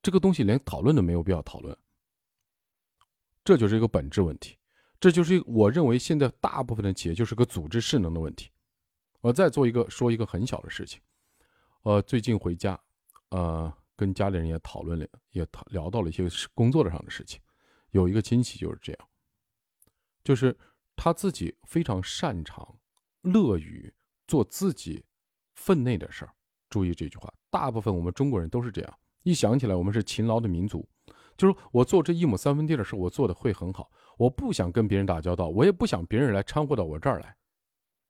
[0.01, 1.77] 这个东西连讨论都没有必要讨论。
[3.43, 4.57] 这就是一个本质问题，
[4.99, 8.49] 这就是我认为现在大部分的企业就是个组织势能的问题。
[9.19, 11.01] 我再做一个说一个很小的事情，
[11.83, 12.79] 呃，最近回家，
[13.29, 17.39] 呃，跟家里人也讨论了，也讨聊到了一些工作上的事情。
[17.89, 19.07] 有一个亲戚就是这样。
[20.23, 20.57] 就是
[20.95, 22.77] 他自己非常擅长、
[23.21, 23.93] 乐于
[24.27, 25.03] 做自己
[25.55, 26.34] 分内的事儿。
[26.69, 28.99] 注意这句话，大部分我们中国人都是这样。
[29.23, 30.88] 一想起来，我们是勤劳的民族，
[31.38, 33.91] 就是我做这一亩三分地的事，我做的会很好。
[34.17, 37.36] 我不想跟别人打交道，我也不想别人来掺和到我这儿来，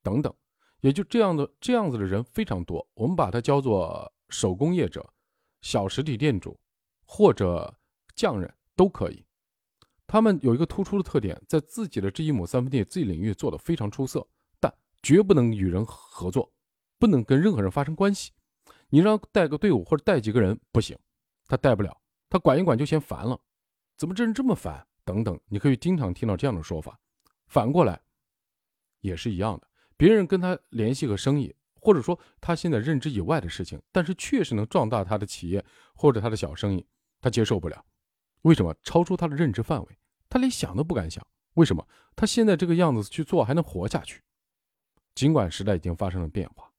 [0.03, 0.33] 等等。
[0.81, 2.87] 也就这样的这样子的人非常多。
[2.93, 5.07] 我们把它叫做手工业者、
[5.61, 6.59] 小实体店主
[7.05, 7.73] 或者
[8.15, 9.25] 匠人都可以。
[10.11, 14.27] 他们有一个突出的特点，在自己的这一亩三分地、自己领域做得非常出色，
[14.59, 14.69] 但
[15.01, 16.51] 绝不能与人合作，
[16.99, 18.33] 不能跟任何人发生关系。
[18.89, 20.99] 你让带个队伍或者带几个人不行，
[21.47, 21.97] 他带不了，
[22.29, 23.39] 他管一管就嫌烦了。
[23.95, 24.85] 怎么这人这么烦？
[25.05, 26.99] 等等，你可以经常听到这样的说法。
[27.47, 28.01] 反过来，
[28.99, 35.63] 也是一样的，别人跟他联系个生意，或者说他现在认知以外的事情，但是确实能壮大他的企业
[35.95, 36.85] 或者他的小生意，
[37.21, 37.85] 他接受不了。
[38.41, 38.75] 为什么？
[38.83, 39.97] 超出他的认知范围。
[40.31, 41.21] 他连想都不敢想，
[41.55, 44.21] 为什么他现在这个样子去做还能活下去？
[45.13, 46.71] 尽管时代已经发生了变化，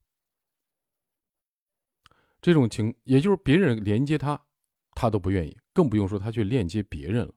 [2.41, 4.41] 这种情也就是别人连接他，
[4.95, 7.33] 他都不愿意，更不用说他去链接别人了。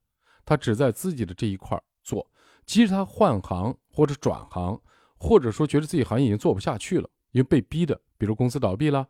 [0.46, 2.26] 他只在自己的这一块做，
[2.64, 4.81] 即使他换行或者转行，
[5.18, 9.07] 或者说觉得自己行业已经做不下去了，因为被逼的，比如公司倒闭了，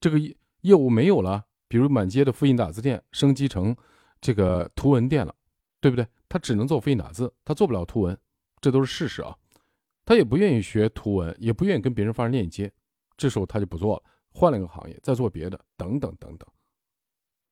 [0.00, 0.18] 这个
[0.62, 3.76] 业务没有了，比如满街的复印打字店升级成
[4.22, 5.34] 这个图文店了，
[5.82, 6.06] 对不对？
[6.28, 8.18] 他只能做复印打字，他做不了图文，
[8.60, 9.36] 这都是事实啊。
[10.04, 12.72] 他也不愿意学图文，也不愿意跟别人发生链接，
[13.16, 16.48] 这时候他就不做了，换了一个行业，再做别的，等等等等。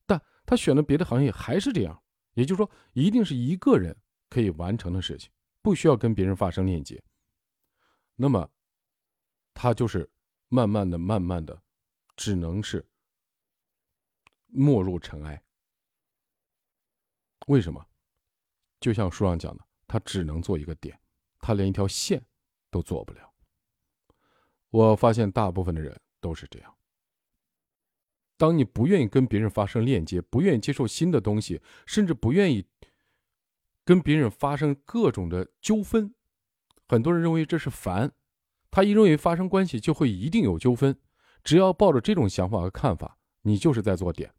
[0.05, 2.01] 但他选了别的行业还是这样，
[2.33, 3.95] 也就是说，一定是一个人
[4.29, 7.03] 可以完成的事情，不需要跟别人发生链接。
[8.15, 8.49] 那么，
[9.53, 10.09] 他就是
[10.47, 11.61] 慢慢的、慢慢的，
[12.15, 12.87] 只能是
[14.47, 15.43] 没入尘埃。
[17.47, 17.85] 为什么？
[18.79, 20.99] 就像书上讲的，他只能做一个点，
[21.39, 22.23] 他连一条线
[22.69, 23.31] 都做不了。
[24.69, 26.75] 我发现大部分的人都是这样。
[28.37, 32.67] 当你不愿意跟别人发生链接，不愿意接受新的东西，甚至不愿意
[33.85, 36.13] 跟别人发生各种的纠纷，
[36.87, 38.11] 很多人认为这是烦。
[38.69, 40.99] 他一认为发生关系就会一定有纠纷，
[41.45, 44.33] 只要抱着这种想法和看法，你就是在做点。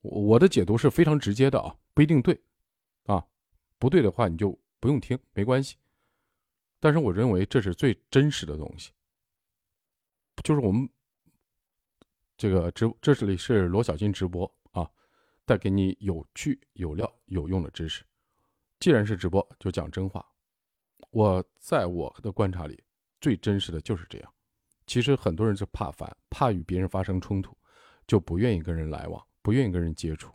[0.00, 2.40] 我的解读是非常直接的啊，不一定对，
[3.78, 5.76] 不对的话你就不用听，没关系。
[6.80, 8.92] 但是我认为这是最真实的东西，
[10.44, 10.88] 就是我们
[12.36, 14.88] 这个直这里是罗小金直播啊，
[15.44, 18.04] 带给你有趣、有料、有用的知识。
[18.78, 20.24] 既然是直播，就讲真话。
[21.10, 22.80] 我在我的观察里，
[23.20, 24.32] 最真实的就是这样。
[24.86, 27.56] 其实很多人就怕烦，怕与别人发生冲突，
[28.06, 30.32] 就不愿意跟人来往，不愿意跟人接触。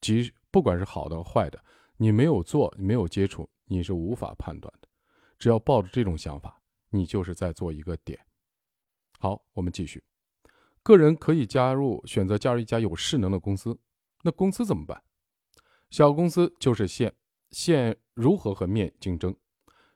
[0.00, 1.62] 即不管是好的坏的，
[2.02, 4.88] 你没有做，你没有接触，你是无法判断的。
[5.38, 8.18] 只要抱着这种想法，你就是在做一个点。
[9.18, 10.02] 好，我们继续。
[10.82, 13.78] 个人可以加入，选择加入一家有势能的公司。
[14.22, 15.02] 那公司怎么办？
[15.90, 17.14] 小公司就是线，
[17.50, 19.36] 线如何和面竞争？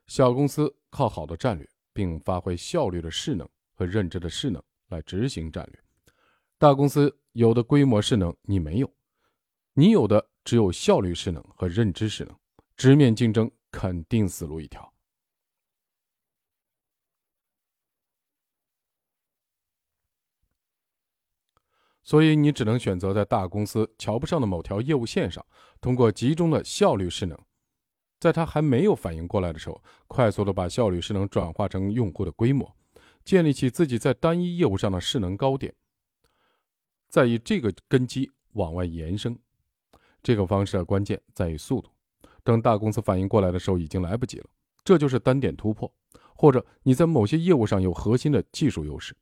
[0.05, 5.83] 小公司靠好的战略，并发挥效率的势能和认知的势能来执行战略。
[6.59, 8.93] 大公司有的规模势能你没有，
[9.73, 12.33] 你有的只有效率势能和认知势能，
[12.77, 14.93] 直面竞争肯定死路一条。
[22.03, 25.43] 所以你只能选择在大公司瞧不上的某条业务线上，
[25.81, 27.35] 通过集中的效率势能，
[28.19, 32.77] 在他还没有反应过来的时候，快速的把效率势能转化成用户的规模，
[33.23, 35.73] 建立起自己在单一业务上的势能高点，
[37.09, 39.35] 再以这个根基往外延伸。
[40.25, 41.91] 这个方式的关键在于速度，
[42.43, 44.45] 等大公司反应过来的时候，已经来不及了。
[44.83, 45.93] 这就是单点突破，
[46.35, 49.15] 或者你在某些业务上有核心的技术优势，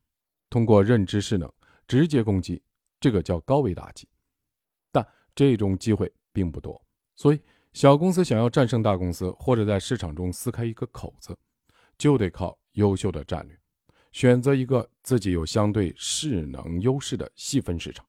[0.48, 1.52] 通过认知势能
[1.86, 2.62] 直接攻击。
[2.98, 4.08] 这个叫高维打击，
[4.90, 6.82] 但这种机会并不多，
[7.16, 7.40] 所以
[7.74, 11.36] 小公司想要战胜大公司，或者在市场中撕开一个口子，
[11.98, 13.54] 就得靠优秀的战略，
[14.10, 18.06] 选择一个自己有相对势能优势的细分市场。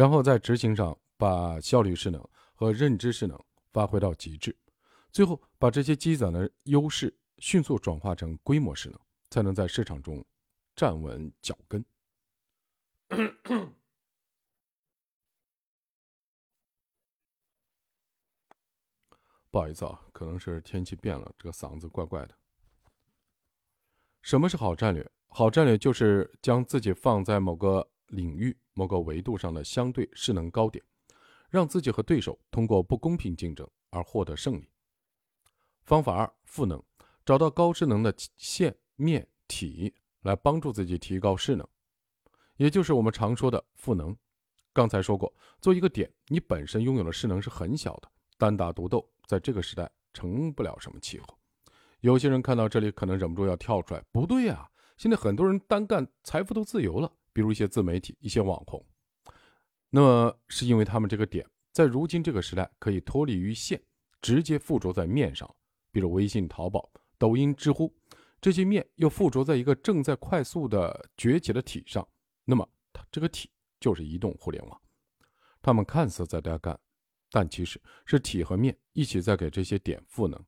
[0.00, 0.96] 然后在执行上。
[1.20, 3.38] 把效率势能和认知势能
[3.74, 4.56] 发挥到极致，
[5.12, 8.98] 最后把这些积攒的优势迅速转化成规模势能，
[9.28, 10.24] 才能在市场中
[10.74, 11.84] 站稳脚跟。
[19.50, 22.34] 不好意思啊，可能是天气变了，这个嗓子怪怪的。
[24.22, 25.06] 什么是好战略？
[25.28, 30.82] 好战略就是将自己放在某个领域、某个维度上的相对势能高点。
[31.50, 34.70] 让自己和对手通过不公平竞争而获得胜利。
[35.82, 36.80] 方法二：赋能，
[37.26, 41.66] 找到高势能的线、面、体来帮助自己提高势能，
[42.56, 44.16] 也就是我们常说的赋能。
[44.72, 48.08] 刚才说过，做一个点，你本身拥有的势能是很小的，
[48.38, 51.26] 单打独斗在这个时代成不了什么气候。
[51.98, 58.84] 有些人看到这里可能忍不住要跳出来，不对呀，现在很多人单干，财富都自由了，比如一些自媒体、一些网红。
[59.90, 63.80] 那么是因为他们这个点在如今这个时代可以脱离于线，
[64.20, 65.52] 直接附着在面上，
[65.90, 67.92] 比如微信、淘宝、抖音、知乎
[68.40, 72.06] 这些面又附着在一个正在快速的崛起的体上，
[72.44, 74.80] 那么它这个体就是移动互联网。
[75.60, 76.78] 他们看似在干，
[77.30, 80.42] 但其实是体和面一起在给这些点赋能，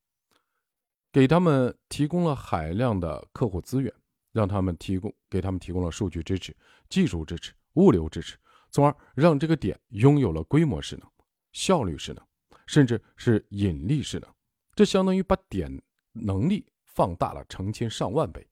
[1.12, 3.93] 给他们提供了海量的客户资源，
[4.33, 6.57] 让他们提供给他们提供了数据支持、
[6.89, 8.37] 技术支持、物流支持。
[8.70, 11.07] 从而让这个点拥有了规模势能、
[11.53, 12.26] 效率势能，
[12.66, 14.35] 甚至是引力势能。
[14.74, 15.70] 这相当于把点
[16.12, 18.49] 能力放大了成千上万倍。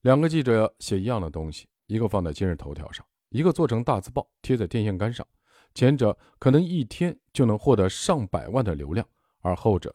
[0.00, 5.24] 两个记者写一样的东西，一个放在今日头条上，一个做成大字报贴在电线杆上。
[5.74, 9.08] 前者可能一天就能获得上百万的流量，
[9.40, 9.94] 而后者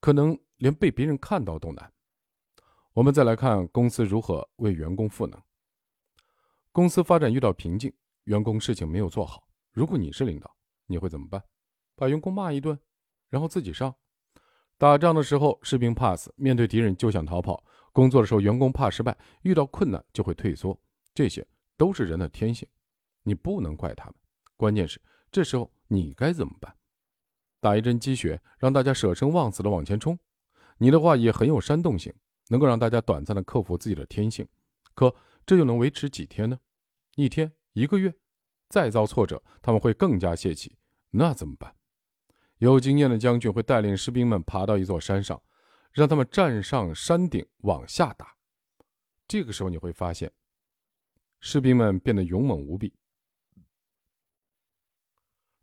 [0.00, 1.92] 可能连被别人看到都难。
[2.98, 5.40] 我们再来看公司如何为员工赋能。
[6.72, 7.92] 公司发展遇到瓶颈。
[8.24, 10.52] 员工事情没有做好，如果你是领导，
[10.86, 11.40] 你会怎么办？
[11.94, 12.76] 把员工骂一顿，
[13.30, 13.94] 然后自己上。
[14.76, 20.76] 打仗的时候士兵怕死，面对敌人就想逃跑；工作的时候员工怕失败，遇到困难就会退缩。
[21.14, 21.46] 这些
[21.76, 22.68] 都是人的天性，
[23.22, 24.14] 你不能怪他们。
[24.56, 26.74] 关键是这时候你该怎么办？
[27.60, 30.18] 打一针鸡血，让大家舍生忘死的往前冲。
[30.78, 32.12] 你的话也很有煽动性，
[32.48, 34.46] 能够让大家短暂的克服自己的天性。
[34.94, 35.14] 可
[35.46, 36.58] 这又能维持几天呢？
[37.16, 37.52] 一天？
[37.72, 38.12] 一个月，
[38.68, 40.76] 再遭挫折，他们会更加泄气。
[41.10, 41.74] 那怎么办？
[42.58, 45.40] 有经验的将军会带领士兵们爬到一座山上，
[45.92, 48.34] 让他们站上山顶往下打。
[49.28, 50.32] 这个时候你会发现，
[51.40, 52.94] 士兵们变得勇猛无比，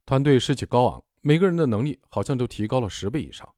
[0.05, 3.54] 团队士气高昂，每个人的能力好像都提高了十倍以上。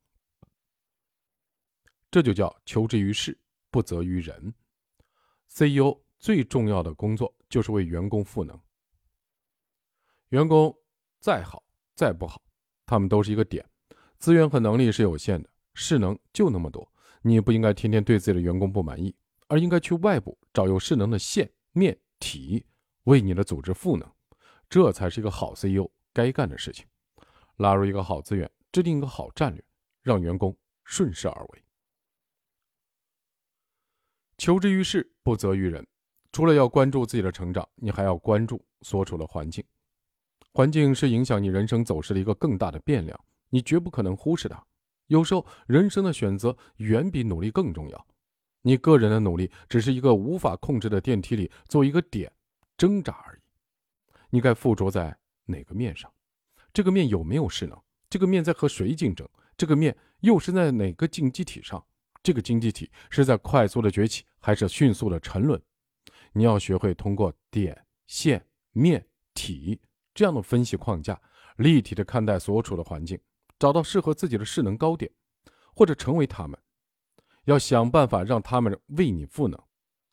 [2.10, 3.38] 这就叫求之于事，
[3.70, 4.53] 不责于人。
[5.49, 8.60] CEO 最重要的工作就是为员工赋能。
[10.30, 10.76] 员工
[11.20, 11.64] 再好
[11.95, 12.41] 再不好，
[12.86, 13.66] 他们都是一个点，
[14.18, 16.91] 资源和能力是有限的，势能就那么多。
[17.22, 19.16] 你不应该天天对自己的员工不满意，
[19.47, 22.66] 而应该去外部找有势能的线、面、体，
[23.03, 24.10] 为你的组织赋能。
[24.70, 26.86] 这才是一个好 CEO 该干的事情。
[27.58, 29.64] 拉入一个好资源，制定一个好战略，
[30.03, 31.64] 让员工顺势而为。
[34.38, 35.85] 求之于事，不责于人。
[36.31, 39.63] 除了要关注自己的成长，你还要关注所处的环境。
[40.53, 43.19] 环境是影响你人生走势的一个更大的变量，
[43.49, 44.63] 你绝不可能忽视它。
[45.07, 48.07] 有时候，人生的选择远比努力更重要。
[48.61, 52.31] 你个人的努力只是一个无法控制的电梯里做一个点
[52.77, 53.39] 挣扎而已。
[54.29, 56.11] 你该附着在哪个面上？
[56.73, 57.79] 这个面有没有势能？
[58.09, 59.27] 这个面在和谁竞争？
[59.55, 61.83] 这个面又是在哪个经济体上？
[62.24, 65.61] 这个经济体是在快速的崛起，还是迅速的沉沦？
[66.34, 69.80] 你要学会通过点、线、面、体
[70.13, 71.20] 这样的分析框架，
[71.57, 73.20] 立体的看待所处的环境，
[73.57, 75.11] 找到适合自己的势能高点，
[75.74, 76.59] 或者成为他们。
[77.45, 79.57] 要想办法让他们为你赋能。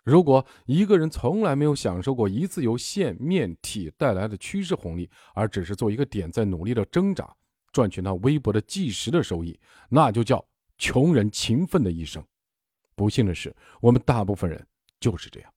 [0.05, 7.35] 如果一个人从来没有享受过一次由线、面、体带来的趋势红利，而只是做一个点在努力的挣扎，
[7.73, 10.47] 赚取那微薄的计时的收益，那就叫。
[10.79, 12.25] 穷人勤奋的一生，
[12.95, 14.67] 不幸的是，我们大部分人
[15.01, 15.53] 就是这样。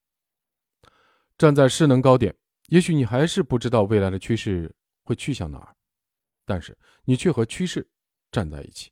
[1.37, 2.35] 站在势能高点，
[2.67, 5.75] 也许你还是不知道未来的趋势会去向哪儿，
[6.45, 7.87] 但是你却和趋势
[8.31, 8.91] 站在一起，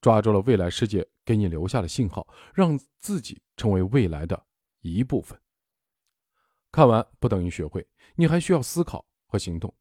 [0.00, 4.46] 抓住了未来世界给你留下的信号，让自己成为未来的
[4.80, 5.38] 一部分。
[6.72, 9.72] 看完不等于学会，你还需要思考和行动。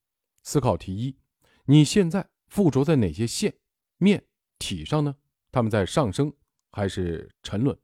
[0.43, 1.17] 思考题一：
[1.65, 3.57] 你现在附着在哪些线、
[3.97, 4.23] 面、
[4.59, 5.15] 体上呢？
[5.53, 6.33] 他们在上升
[6.71, 7.77] 还是沉沦？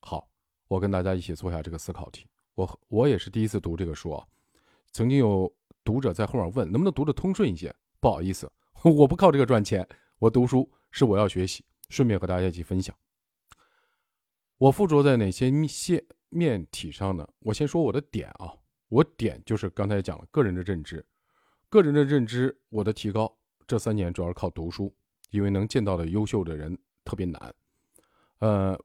[0.00, 0.28] 好，
[0.68, 2.26] 我跟大家一起做下这个思考题。
[2.54, 4.22] 我我也是第一次读这个书啊。
[4.92, 5.50] 曾经有
[5.82, 7.74] 读者在后面问，能不能读得通顺一些？
[7.98, 8.52] 不好意思，
[8.84, 9.88] 我不靠这个赚钱。
[10.18, 12.94] 我读书是我要学习，顺便和大家一起分享。
[14.58, 17.26] 我附着在哪些线面体上呢？
[17.38, 18.52] 我先说我的点啊，
[18.88, 21.02] 我点就是刚才讲了个人的认知，
[21.70, 23.34] 个人的认知，我的提高
[23.66, 24.94] 这三年主要是靠读书，
[25.30, 26.78] 因为能见到的优秀的人。
[27.04, 27.54] 特别难，
[28.38, 28.78] 呃，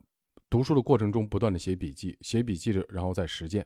[0.50, 3.66] 读书的过程中不断的写笔记，写笔记的，然后再实践。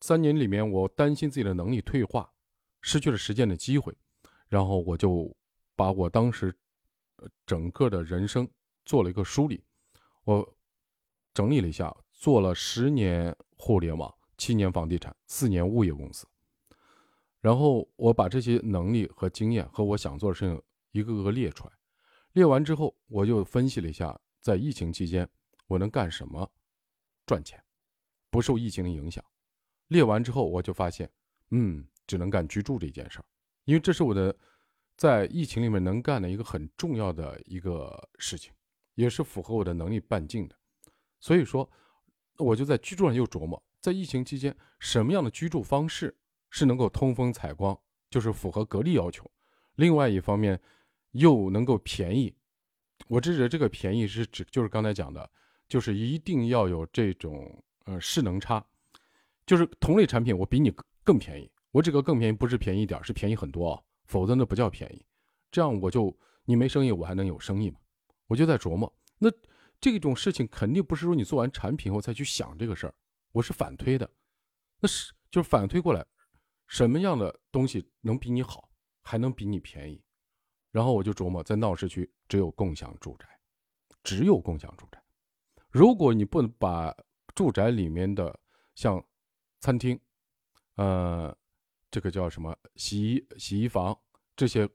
[0.00, 2.32] 三年里面，我担心自己的能力退化，
[2.80, 3.96] 失去了实践的机会，
[4.48, 5.34] 然后我就
[5.76, 6.54] 把我当时
[7.46, 8.48] 整个的人生
[8.84, 9.62] 做了一个梳理，
[10.24, 10.56] 我
[11.32, 16.26] 整理了一下，做了十年互联网，七年房地产，四年物业公司，
[17.40, 20.60] 然后我把这些能力和经验和我想做的事情
[20.92, 21.72] 一个个列出来。
[22.32, 25.28] 列完之后，我就分析了一下，在疫情期间
[25.66, 26.48] 我能干什么
[27.26, 27.60] 赚钱，
[28.30, 29.24] 不受疫情的影响。
[29.88, 31.10] 列完之后，我就发现，
[31.50, 33.24] 嗯，只能干居住这件事儿，
[33.64, 34.32] 因为这是我的
[34.96, 38.52] 在疫情里面能干的一个很重要的一个事情，
[38.94, 40.56] 也是符合我的能力半径的。
[41.18, 41.68] 所以说，
[42.38, 46.16] 我就在居住上又琢磨，在疫情期间什么样的居住方式
[46.48, 47.76] 是能够通风采光，
[48.08, 49.28] 就是符合格力要求。
[49.74, 50.60] 另外一方面。
[51.12, 52.34] 又能够便宜，
[53.08, 55.28] 我指的这个便宜是指就是刚才讲的，
[55.68, 58.64] 就是一定要有这种呃势能差，
[59.44, 65.04] 就是同类产品我比你更便宜，我这个更便宜不是便宜点是便宜很多啊，否则那不叫便宜。
[65.50, 67.78] 这样我就你没生意我还能有生意吗？
[68.28, 69.28] 我就在琢磨，那
[69.80, 72.94] 这种事情肯定不是说你做完产品后再去想这个事儿，
[73.32, 74.08] 我是反推的，
[74.78, 76.06] 那是就是反推过来，
[76.68, 78.70] 什么样的东西能比你好，
[79.02, 80.00] 还能比你便宜？
[80.70, 83.26] 然后我就琢磨，在闹市区只有共享住宅，
[84.04, 85.02] 只有共享住宅。
[85.70, 86.94] 如果你不把
[87.34, 88.38] 住宅里面的
[88.74, 89.04] 像
[89.60, 89.98] 餐厅、
[90.76, 91.36] 呃，
[91.90, 93.98] 这个叫什么洗衣洗衣房
[94.36, 94.68] 这些，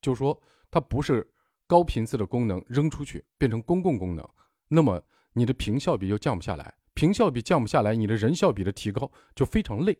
[0.00, 1.26] 就说它不是
[1.66, 4.28] 高频次的功能扔出去变成公共功能，
[4.68, 9.98] 那么你的平效比就降不下来，平效比降不下来，你的人效比的提高就非常累。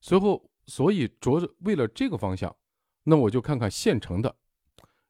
[0.00, 2.54] 随后，所以着为了这个方向，
[3.04, 4.36] 那我就看看现成的。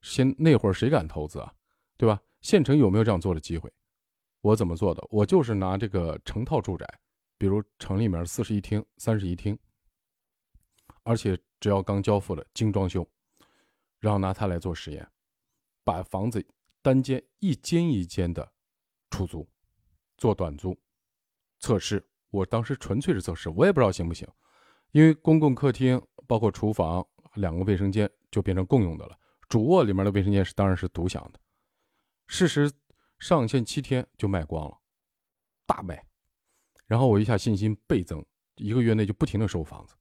[0.06, 1.52] 先那会儿谁敢投资啊，
[1.96, 2.22] 对吧？
[2.40, 3.68] 县城有没有这样做的机会？
[4.40, 5.04] 我怎么做的？
[5.10, 6.86] 我就是拿这个成套住宅，
[7.36, 9.58] 比如城里面四室一厅、三室一厅，
[11.02, 13.04] 而且只要刚交付的精装修，
[13.98, 15.04] 然后拿它来做实验，
[15.82, 16.46] 把房子
[16.82, 18.48] 单间一间一间的
[19.10, 19.44] 出租，
[20.16, 20.78] 做短租
[21.58, 22.08] 测试。
[22.30, 24.28] 我当时纯粹是测试，我也不知道行不行，
[24.92, 27.04] 因为公共客厅包括厨房
[27.34, 29.18] 两个卫生间就变成共用的了。
[29.48, 31.40] 主卧里面的卫生间是当然是独享的。
[32.26, 32.72] 事实
[33.18, 34.78] 上线七天就卖光了，
[35.66, 36.04] 大卖。
[36.86, 38.24] 然后我一下信心倍增，
[38.56, 39.94] 一个月内就不停的收房子。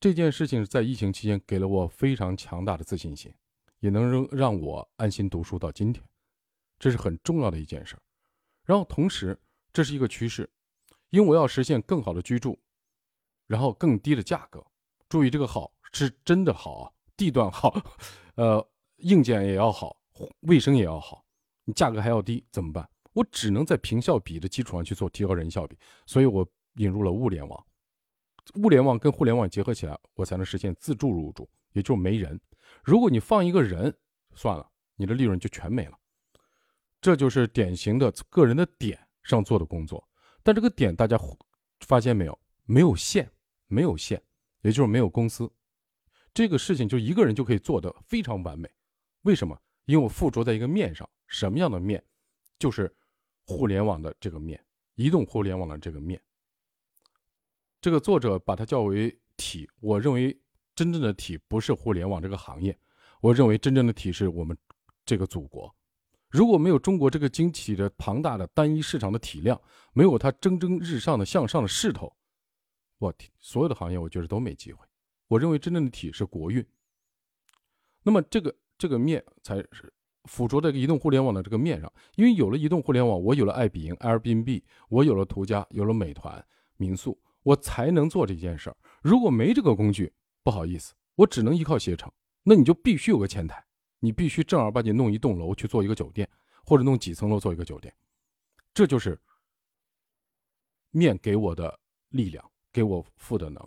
[0.00, 3.32] 这件事情在疫情期间给了我非常强大的自信心，
[3.80, 6.02] 也能让我安心读书到今天，
[6.78, 7.96] 这是很重要的一件事。
[8.64, 9.38] 然后同时
[9.72, 10.48] 这是一个趋势，
[11.10, 12.58] 因为我要实现更好的居住，
[13.46, 14.64] 然后更低的价格。
[15.08, 17.70] 注意这个好是真的好啊，地段好，
[18.40, 18.66] 呃，
[19.00, 19.94] 硬件也要好，
[20.40, 21.22] 卫生也要好，
[21.66, 22.88] 你价格还要低怎么办？
[23.12, 25.76] 我只能在平效比的基础上去做提高人效比，
[26.06, 27.66] 所以我引入了物联网。
[28.54, 32.40] 物联网跟互联网结合起来，我才能实现自助入住，也就是没人。
[32.82, 33.94] 如果你放一个人，
[34.34, 34.66] 算了，
[34.96, 35.98] 你的利润就全没了。
[36.98, 40.02] 这就是典型的个人的点上做的工作，
[40.42, 41.20] 但这个点大家
[41.80, 42.38] 发现没有？
[42.64, 43.30] 没有线，
[43.66, 44.22] 没有线，
[44.62, 45.52] 也就是没有公司。
[46.32, 48.70] 这个事情就一个人就可以做得非常完美。
[49.22, 49.60] 为什么？
[49.86, 52.02] 因为我附着在一个面上，什么样的面？
[52.58, 52.94] 就是
[53.44, 54.62] 互联网的这个面，
[54.94, 56.20] 移动互联网的这个面。
[57.80, 60.38] 这个作者把它叫为体，我认为
[60.74, 62.78] 真正的体不是互联网这个行业，
[63.20, 64.56] 我认为真正的体是我们
[65.04, 65.74] 这个祖国。
[66.28, 69.60] 如果没有中国这个经济体的庞大的单一市场的体量，
[69.92, 72.14] 没有它蒸蒸日上的向上的势头，
[72.98, 74.86] 我所有的行业我觉得都没机会。
[75.30, 76.66] 我认为真正的体是国运。
[78.02, 79.92] 那么这个这个面才是
[80.24, 86.44] 附着在移动互联网的这个面上，因为有了移动互联网，我有了爱彼迎 Airbnb，我有了途家，有了美团
[86.76, 87.16] 民宿。
[87.44, 88.76] 我才能做这件事儿。
[89.02, 90.12] 如果没这个工具，
[90.42, 92.10] 不好意思，我只能依靠携程。
[92.42, 93.64] 那你就必须有个前台，
[94.00, 96.28] 你必须正儿八经弄一栋楼去做一个酒店，
[96.64, 97.94] 或者弄几层楼做一个酒店。
[98.74, 99.16] 这就是
[100.90, 101.78] 面给我的
[102.08, 103.66] 力量，给我赋的能。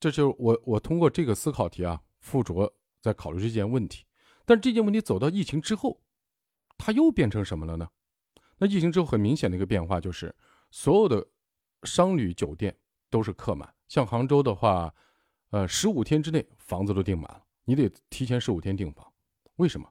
[0.00, 4.04] 这就是我我通过这个思考题啊，附着在考虑这件问题。
[4.44, 6.00] 但这件问题走到疫情之后，
[6.76, 7.88] 它又变成什么了呢？
[8.58, 10.34] 那疫情之后很明显的一个变化就是
[10.72, 11.24] 所有的。
[11.84, 12.76] 商旅酒店
[13.08, 14.94] 都是客满，像杭州的话，
[15.48, 19.10] 呃，十五天之内房子都订满了，你得提前十五天订房。
[19.56, 19.90] 为什么？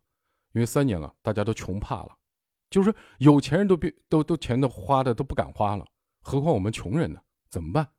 [0.52, 2.16] 因为三年了，大家都穷怕了，
[2.70, 5.84] 就是有钱人都变都都钱都花的都不敢花了，
[6.22, 7.20] 何况我们穷人呢？
[7.50, 7.90] 怎么办？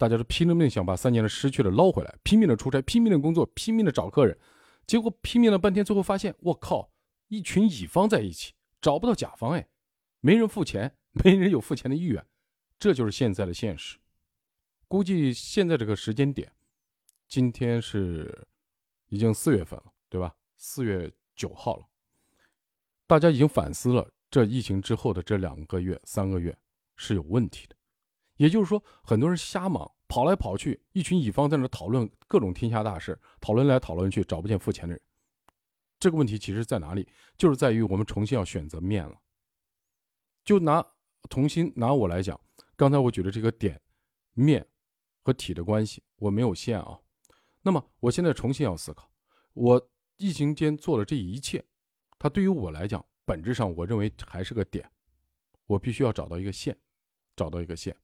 [0.00, 4.34] 大家都拼了命想把三年的失去的捞回来，拼命的出差，拼命的工作，拼命的找客人，
[4.86, 6.90] 结果拼命了半天，最后发现，我靠，
[7.28, 9.68] 一群乙方在一起，找不到甲方，哎，
[10.20, 12.24] 没人付钱，没人有付钱的意愿。
[12.78, 13.98] 这就是现在的现实，
[14.88, 16.50] 估计现在这个时间点，
[17.28, 18.48] 今天是
[19.08, 20.34] 已经四月份了，对吧？
[20.56, 21.86] 四月九号了，
[23.06, 26.56] 大家已经反思了，这疫情之后的这两个月、三个月
[26.96, 27.76] 是有问题的。
[28.40, 35.02] 也就是说，很多人瞎忙，跑来跑去，一群乙方在那讨论各种天下大事，讨论来讨论去，找不见付钱的人。
[35.98, 37.06] 这个问题其实在哪里？
[37.36, 39.20] 就是在于我们重新要选择面了。
[40.42, 40.82] 就拿
[41.28, 42.40] 重新拿我来讲。
[42.76, 43.78] 刚才我举的这个点、
[44.32, 44.66] 面
[45.22, 46.98] 和体的关系，我没有线啊。
[47.60, 49.10] 那么我现在重新要思考，
[49.52, 51.62] 我疫情间做的这一切，
[52.18, 54.90] 它对于我来讲，本质上我认为还是个点。
[55.66, 56.74] 我必须要找到一个线，
[57.36, 57.94] 找到一个线。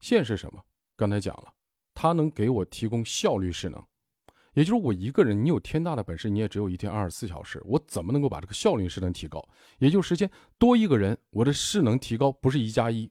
[0.00, 0.64] 线是什么？
[0.96, 1.52] 刚才讲了，
[1.94, 3.84] 它能给我提供效率势能，
[4.54, 9.46] 也就是我一个人，你有天大的本事，你也只有一天二十四小时，我怎么能够把这个效率势能提高？
[9.78, 13.10] 也就时间多一个人，我的势能提高不是一加一。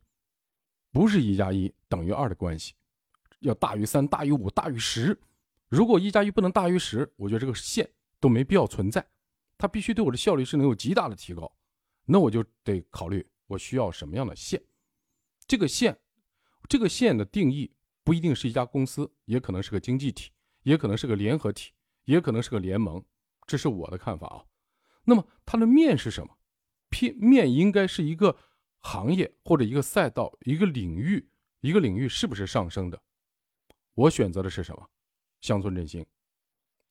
[0.89, 2.73] 不是一加一等于二的关系，
[3.41, 5.15] 要大于三、大于五、大于十。
[5.67, 7.87] 如果一加一不能大于十，我觉得这个线
[8.19, 9.05] 都没必要存在。
[9.59, 11.51] 它必须对我的效率是能有极大的提高。
[12.05, 14.59] 那我就得考虑我需要什么样的线。
[15.45, 15.95] 这个线，
[16.67, 17.71] 这个线的定义
[18.03, 20.31] 不一定是一家公司，也可能是个经济体，
[20.63, 21.71] 也可能是个联合体，
[22.05, 23.03] 也可能是个联盟。
[23.45, 24.45] 这是我的看法啊。
[25.05, 26.37] 那么它的面是什么？
[26.89, 28.37] 片面应该是一个。
[28.79, 31.27] 行业或者一个赛道、一个领域、
[31.59, 33.01] 一个领域是不是上升的？
[33.95, 34.87] 我选择的是什么？
[35.41, 36.05] 乡村振兴，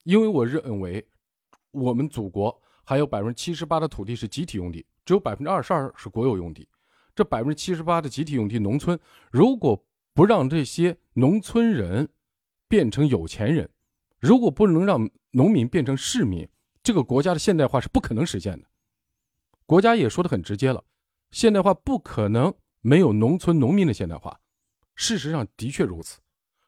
[0.02, 1.08] 因为我认为
[1.70, 6.68] 我们祖国还有百分之七十八的土地是集体用地，只有百分之二十二是国有用地。
[7.16, 8.96] 这百分之七十八的集体用地，农村
[9.32, 12.10] 如果不让这些农村人
[12.68, 13.68] 变成有钱人，
[14.20, 16.46] 如果不能让农民变成市民，
[16.82, 18.68] 这个国家的现代化是不可能实现的。
[19.64, 20.84] 国家也说的很直接了。
[21.30, 24.38] 现代化不可能没有农村农民的现代化，
[24.94, 26.20] 事实上的确如此。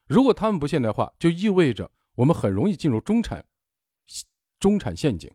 [0.07, 3.45] 如果他们不现代化，就意味着我们很容易进入中产
[4.59, 5.31] 中产陷阱，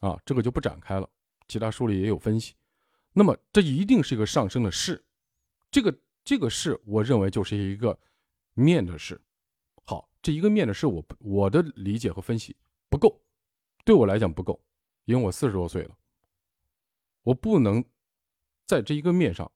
[0.00, 1.08] 啊，这个就不展开了。
[1.48, 2.54] 其他书里也有分析。
[3.16, 5.02] 那么这一定是一个上升的势，
[5.70, 7.96] 这个这个势，我认为就是一个
[8.54, 9.20] 面的势。
[9.84, 12.56] 好，这一个面的势，我我的理解和分析
[12.88, 13.22] 不够，
[13.84, 14.60] 对我来讲不够，
[15.04, 15.96] 因为我四十多岁了，
[17.22, 17.84] 我不能
[18.66, 19.48] 在这一个面上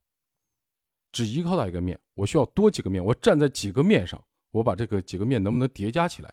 [1.11, 6.33] 只依靠它一个面，我需要多几个面，我站在几个面上，我把这个几个面能不能叠加起来？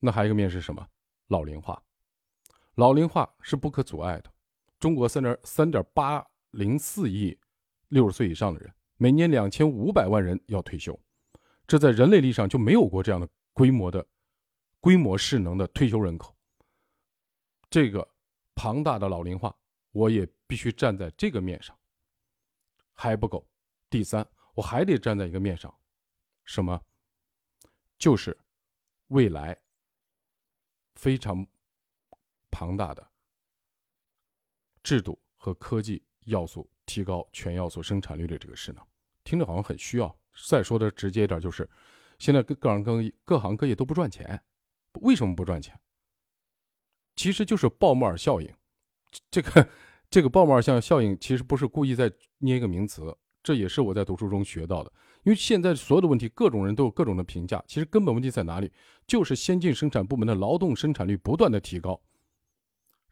[0.00, 0.88] 那还有一个面是什么？
[1.26, 1.82] 老龄化，
[2.76, 4.32] 老龄化是不可阻碍的。
[4.78, 7.38] 中国三点三点八零四亿
[7.88, 10.98] 六十岁以上的人，每年两千五百万人要退休，
[11.66, 14.06] 这在人类历史上就没有过这样的规模的、
[14.80, 16.36] 规模势能的退休人口。
[17.68, 18.06] 这个
[18.54, 19.54] 庞大的老龄化，
[19.92, 21.76] 我也必须站在这个面上，
[22.92, 23.46] 还不够。
[23.88, 25.74] 第三，我还得站在一个面上，
[26.44, 26.80] 什么？
[27.98, 28.36] 就是
[29.08, 29.58] 未来
[30.96, 31.46] 非常
[32.50, 33.10] 庞大的
[34.86, 38.80] 制度和科技要素提高全要素生产率的这个势能。
[39.24, 40.14] 听着好像很虚啊。
[40.48, 41.68] 再说的直接一点，就是
[42.20, 44.40] 现在各各行各业各行各业都不赚钱，
[45.00, 45.76] 为什么不赚钱？
[47.16, 48.48] 其实就是鲍莫尔效应，
[49.28, 49.68] 这个
[50.08, 54.92] 这个鲍莫尔效效应其实不是故意在捏一个名词，这也是我在读书中学到的。
[55.24, 58.70] 因为现在所有的问题，各种人都有各种的评价，其实根本问题在哪里？
[59.04, 62.00] 就是先进生产部门的劳动生产率不断的提高，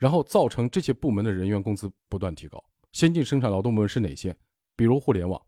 [0.05, 2.63] 然后造成这些部门的人员工资不断提高。
[2.93, 4.37] 先进生产劳动部门是哪些？
[4.77, 5.41] 比如互联网，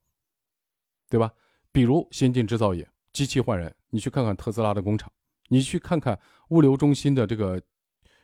[1.10, 1.30] 对吧？
[1.72, 5.12] 比如先进制造业，机器换人，你去看看特斯拉的工厂，
[5.48, 7.60] 你去看看物流中心的这个。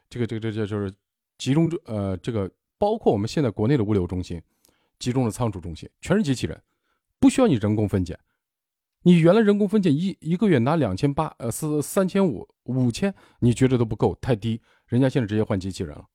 [0.09, 0.91] 这个这个这这就是
[1.39, 4.41] 集中呃，这个包括我们现在国内的物流中心，
[4.99, 6.63] 集中的仓储中心，全是机器人，
[7.19, 8.19] 不需要你人工分拣。
[9.05, 14.61] 你原来人工分拣一一个月拿两千八呃四三千五五千，你觉得都不够，太低。
[14.87, 16.07] 人家现在直接换机器人了。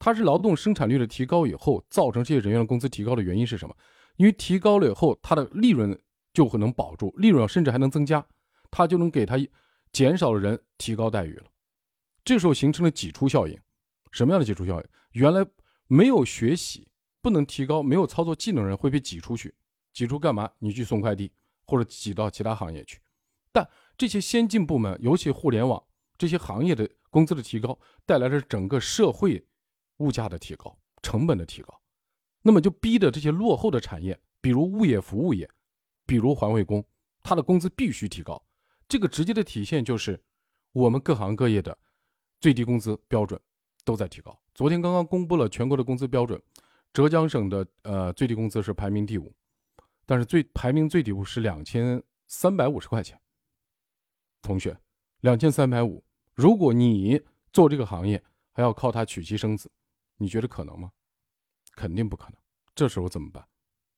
[0.00, 3.76] 它是劳动生产率的提高以后，造成这些人员的工资提高的原因是什么？
[4.16, 5.96] 因为提高了以后，它的利润
[6.32, 8.26] 就会能保住，利润甚至还能增加，
[8.70, 9.36] 它就能给他
[9.92, 11.44] 减少了人提高待遇了。
[12.24, 13.58] 这时候形成了挤出效应，
[14.10, 14.86] 什么样的挤出效应？
[15.12, 15.46] 原来
[15.86, 16.88] 没有学习、
[17.20, 19.54] 不能提高、没有操作技能的人会被挤出去，
[19.92, 20.50] 挤出干嘛？
[20.58, 21.30] 你去送快递，
[21.66, 22.98] 或者挤到其他行业去。
[23.52, 25.82] 但这些先进部门，尤其互联网
[26.16, 29.44] 这些行业的工资的提高，带来了整个社会
[30.00, 31.80] 物价的提高、成本的提高，
[32.42, 35.48] 那么就逼着这些落后的产业，比如物业服务业，
[36.04, 36.84] 比如环卫工，
[37.22, 38.42] 他的工资必须提高。
[38.88, 40.20] 这个直接的体现就是
[40.72, 41.78] 我们各行各业的。
[42.40, 43.38] 最低工资标准
[43.84, 44.34] 都在提高。
[44.54, 46.40] 昨天刚刚公布了全国的工资标准，
[46.90, 49.30] 浙江省的呃最低工资是排名第五，
[50.06, 53.20] 但是最排名最底部是两千三百五十块钱。
[54.40, 54.74] 同学，
[55.20, 56.02] 两千三百五，
[56.34, 57.20] 如果你
[57.52, 59.70] 做这个行业还要靠它娶妻生子，
[60.20, 60.92] 你觉得可能吗？
[61.74, 62.36] 肯定不可能。
[62.74, 63.42] 这时候怎么办？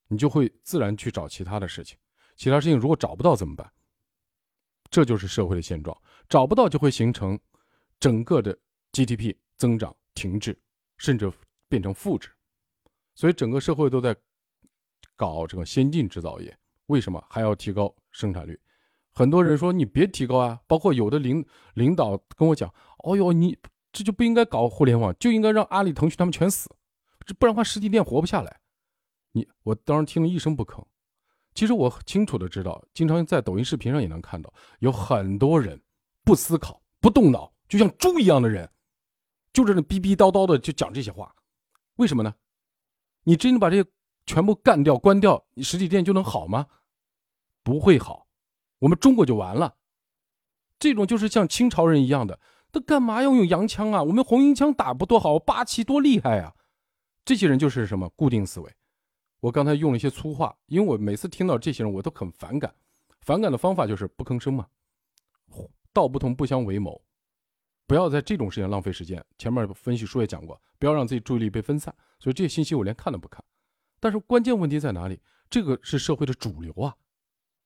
[0.06, 1.98] 你就会自然去找其他的事情。
[2.36, 3.70] 其他事情如果找不到怎么办？
[4.88, 7.38] 这就是社会的现状，找不到就会形成。
[7.98, 8.58] 整个的
[8.92, 10.60] GDP 增长停滞，
[10.96, 11.32] 甚至
[11.68, 12.28] 变成负值，
[13.14, 14.16] 所以整个社会都在
[15.14, 16.58] 搞这个先进制造业。
[16.86, 18.60] 为什么还要提高生产率？
[19.12, 23.56] 很多人说你别提高啊，包括有的领领导跟我讲：“哦哟，你
[23.92, 26.68] 这就不应该搞互联网，就应该让阿里、腾讯他们全死，
[27.26, 28.60] 这不然的话实体店活不下来。”
[29.32, 30.84] 你我当时听了一声不吭。
[31.54, 35.80] 其实我清楚的知道，经常在抖音视频上也能看到，有很多人
[36.24, 37.52] 不思考、不动脑。
[37.68, 38.68] 就像猪一样的人，
[39.52, 41.34] 就这种逼逼叨叨的就讲这些话，
[41.96, 42.34] 为什么呢？
[43.24, 43.90] 你真的把这些
[44.26, 46.66] 全部干掉、关掉，你实体店就能好吗？
[47.62, 48.26] 不会好，
[48.78, 49.76] 我们中国就完了。
[50.78, 52.38] 这种就是像清朝人一样的，
[52.72, 54.02] 他干嘛要用洋枪啊？
[54.02, 56.54] 我们红缨枪打不多好，八旗多厉害啊！
[57.24, 58.74] 这些人就是什么固定思维。
[59.40, 62.74] 我刚才用了一些粗话，因为我每次听到这些人，我都很反感。
[63.20, 64.66] 反感的方法就是不吭声嘛，
[65.92, 67.00] 道不同不相为谋。
[67.86, 69.22] 不要在这种事情浪费时间。
[69.36, 71.94] 前面分析书也讲过，不要让自己注意力被分散。
[72.18, 73.44] 所以这些信息我连看都不看。
[74.00, 75.20] 但是关键问题在哪里？
[75.50, 76.96] 这个是社会的主流啊，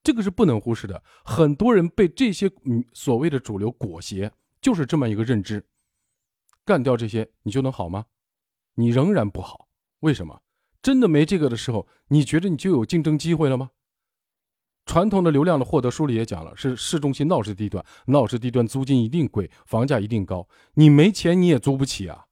[0.02, 1.00] 这个是不能忽视的。
[1.24, 2.50] 很多人被这些
[2.92, 4.30] 所谓的主流裹挟，
[4.60, 5.64] 就是这么一个认知。
[6.64, 8.06] 干掉这些，你就能好吗？
[8.74, 9.68] 你仍然不好。
[10.00, 10.42] 为什么？
[10.82, 13.70] 真的没这个的时候，你觉得你就有竞争机会了吗？
[14.84, 22.26] 传统的流量的获得，书里也讲了，是市中心闹市地段，闹市地段租金一定贵，房价一定高，你没钱你也租不起啊，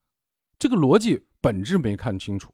[0.56, 2.52] 这个逻辑本质没看清楚。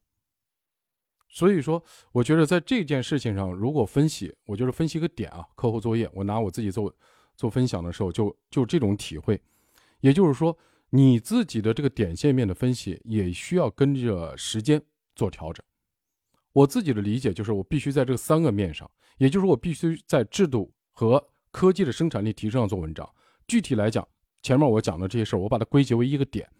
[1.28, 6.94] 所以说，我觉得在这件事情上，如果分析，我就是分析个点啊，课后作业，我拿我自己做
[7.36, 9.38] 做分享的时候，就就这种体会，
[10.00, 10.56] 也就是说，
[10.90, 14.82] 你自己的这个点线面的分析，也需要跟着时间
[15.14, 15.64] 做调整。
[16.52, 18.90] 我自己的理解就是，我必须在这三个面上。
[19.18, 23.06] 也就是我必须在制度和科技的生产力提升上做文章。
[23.46, 24.06] 具体来讲，
[24.40, 26.50] 前面我讲的这些事儿，我把它归结为一个点，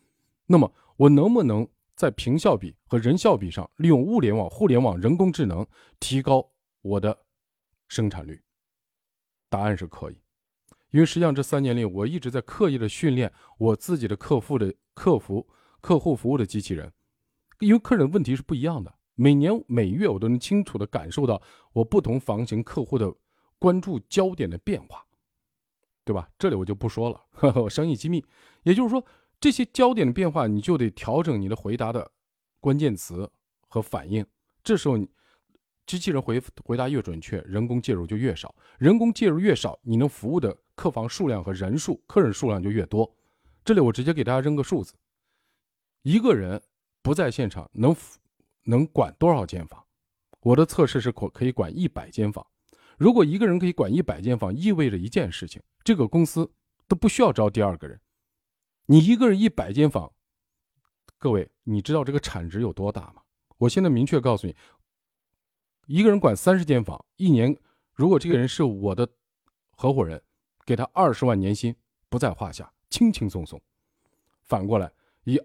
[0.47, 1.66] 那么我能不能
[1.97, 5.66] 在平效比和人效比上，利用物联网、互联网、人工智能
[5.99, 6.47] 提高
[6.82, 7.18] 我的
[7.88, 8.38] 生产率？
[9.49, 10.18] 答案是可以，
[10.91, 15.47] 因为实际上这三年里，我一直在刻意的训练我自己的客户的客服、
[15.80, 16.93] 客户服务的机器人，
[17.61, 21.41] 因为客人问题是不一样的，每年每月我都能清楚的感受到
[21.72, 23.14] 我不同房型客户的
[23.59, 25.05] 关注焦点的变化。
[26.03, 26.28] 对吧？
[26.38, 28.24] 这里我就不说了，呵呵，生意机密。
[28.64, 29.05] 也就是说，
[29.38, 32.11] 这些焦点的变化，你就得调整你的回答的
[32.59, 33.30] 关键词
[33.68, 34.26] 和反应。
[34.64, 34.99] 这时候，
[35.86, 38.53] 机器人回回答越准确，人工介入就越少。
[38.78, 43.14] 人工介入越少，你能服务的客房数量和人数、客人数量就越多。
[43.62, 44.94] 这里我直接给大家扔个数字：
[46.00, 46.58] 一个人
[47.02, 47.94] 不在现场能
[48.62, 49.84] 能管多少间房？
[50.40, 52.46] 我的测试是可可以管一百间房。
[52.96, 56.50] 如果一个人可以管一百间房，意味着一件事情：这个公司
[56.88, 58.00] 都不需要招第二个人。
[58.86, 60.10] 你一个人一百间房，
[61.18, 63.20] 各位，你知道这个产值有多大吗？
[63.58, 64.56] 我现在明确告诉你，
[65.84, 67.54] 一个人管三十间房，一年，
[67.92, 69.06] 如果这个人是我的
[69.72, 70.22] 合伙人，
[70.70, 71.74] 给他二十万年薪
[72.08, 73.60] 不在话下，轻轻松松。
[74.44, 74.88] 反过来，
[75.24, 75.36] 以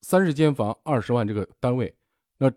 [0.00, 1.92] 三十间房二十万这个单位，
[2.38, 2.48] 那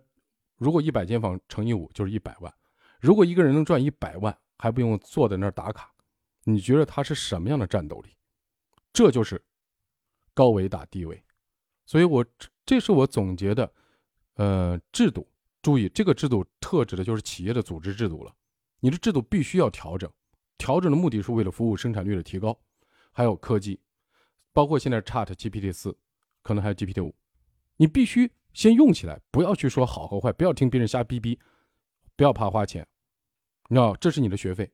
[0.57, 2.53] 如果一百间房乘以五就是一百万。
[2.99, 5.91] 如果一个人能赚一百万，还不用坐在那儿打卡，
[6.43, 8.15] 你觉得他是什么样的战斗力？
[8.93, 9.43] 这就是
[10.35, 11.19] 高维打低维，
[11.87, 12.23] 所以我
[12.63, 13.73] 这是我总结的，
[14.35, 15.27] 呃，制度。
[15.63, 18.35] 注意，这个制度特指的就是企业的组织制度了。
[18.81, 20.07] 你的制度必须要调整，
[20.63, 22.57] 调整的目的是为了服务生产率的提高，
[23.11, 23.77] 还有科技，
[24.53, 25.93] 包括现在 Chat GPT 四，
[26.41, 27.13] 可能还有 GPT 五，
[27.75, 31.37] 你必须先用起来，不要去说好和坏，不要听别人瞎逼逼，
[32.15, 32.87] 不要怕花钱。
[33.67, 34.71] 你知道，这是你的学费，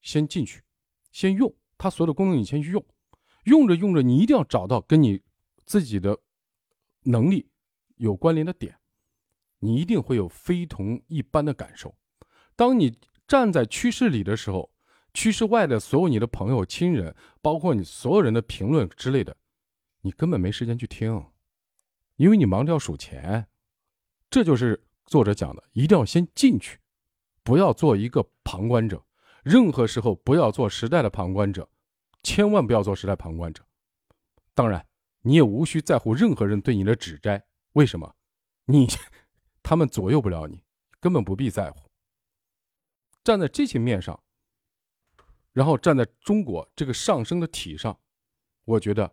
[0.00, 0.62] 先进去，
[1.10, 2.86] 先用它所有的功能，你先去用，
[3.46, 5.20] 用着用着，你一定要找到跟你
[5.64, 6.16] 自己的
[7.02, 7.50] 能力
[7.96, 8.78] 有关联的点，
[9.58, 11.92] 你一定会有非同一般的感受。
[12.54, 12.96] 当你
[13.26, 14.70] 站在趋势里的时候，
[15.16, 19.34] 趋势外的所有你的朋友、亲人，包括你所有人的评论之类的，
[20.02, 21.24] 你根本没时间去听，
[22.16, 23.48] 因为你忙着要数钱。
[24.28, 26.78] 这就是作者讲的，一定要先进去。
[27.42, 29.02] 不要做一个旁观者，
[29.42, 31.66] 任何时候不要做时代的旁观者，
[32.22, 33.64] 千万不要做时代旁观者。
[34.52, 34.86] 当然，
[35.22, 37.42] 你也无需在乎任何人对你的指摘。
[37.72, 38.14] 为什么？
[38.66, 38.86] 你
[39.62, 40.62] 他们左右不了你，
[41.00, 41.90] 根本不必在乎。
[43.24, 44.22] 站在这些面上，
[45.56, 47.98] 然后站在中国这个上升的体上，
[48.66, 49.10] 我觉得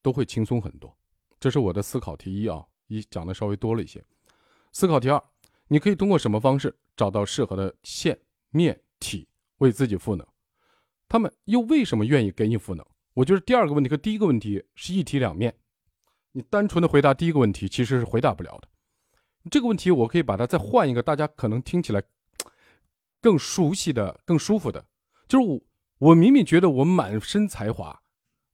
[0.00, 0.96] 都会轻松很多。
[1.40, 4.00] 这是我的思考题一啊，一讲的稍微多了一些。
[4.70, 5.20] 思考题二。
[5.66, 8.16] 你可以通过什么方式找到适合的线、
[8.50, 9.26] 面、体
[9.58, 10.24] 为自己赋能？
[11.08, 12.86] 他们又为什么愿意给你赋能？
[13.14, 15.58] 我觉得第二个问题和第一个问题是一体两面。
[16.30, 18.68] 你单纯的回答第一个问题，其实是回答不了的。
[19.50, 22.00] 这个问题我可以把它再换一个，大家可能听起来
[23.20, 24.86] 更熟悉的、更舒服的，
[25.28, 25.60] 就是我
[25.98, 28.02] 我明明觉得我满身才华，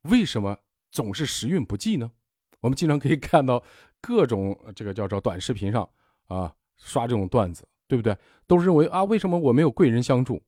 [0.03, 0.59] 为什么
[0.91, 2.12] 总是时运不济呢？
[2.61, 3.62] 我们经常可以看到
[4.01, 5.89] 各种这个叫做短视频上
[6.27, 6.55] 啊。
[6.83, 8.16] 刷这种段子，对不对？
[8.47, 10.43] 都认为啊，为什么我没有贵人相助？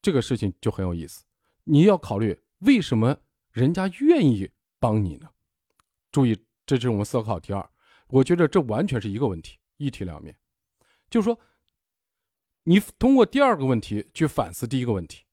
[0.00, 1.24] 这个事情就很有意思。
[1.64, 3.16] 你要考虑为什么
[3.50, 4.48] 人家愿意
[4.78, 5.28] 帮你呢？
[6.12, 7.68] 注意，这是我们思考题二。
[8.06, 10.36] 我觉得这完全是一个问题，一体两面。
[11.10, 11.36] 就是说，
[12.64, 15.24] 你通过第二个问题去反思第一个问题。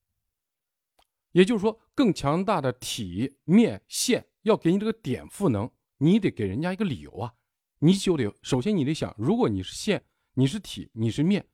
[1.32, 7.34] 也就是说，更强大的体面线要给你这个点赋能，你得给人家一个理由啊。
[7.80, 10.04] 你就得首先，你得想，如果你是线，
[10.34, 11.46] 你是体，你是面，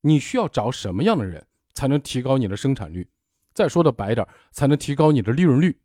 [0.00, 3.06] 你需要找什么样的人才能提高你的生产率？
[3.52, 5.78] 再说的白点才能提高你的利润率，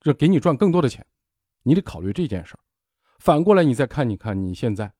[0.00, 1.06] 这给你赚更多的钱。
[1.62, 2.60] 你得考虑这件事儿。
[3.20, 4.92] 反过来，你再看，你看你现在，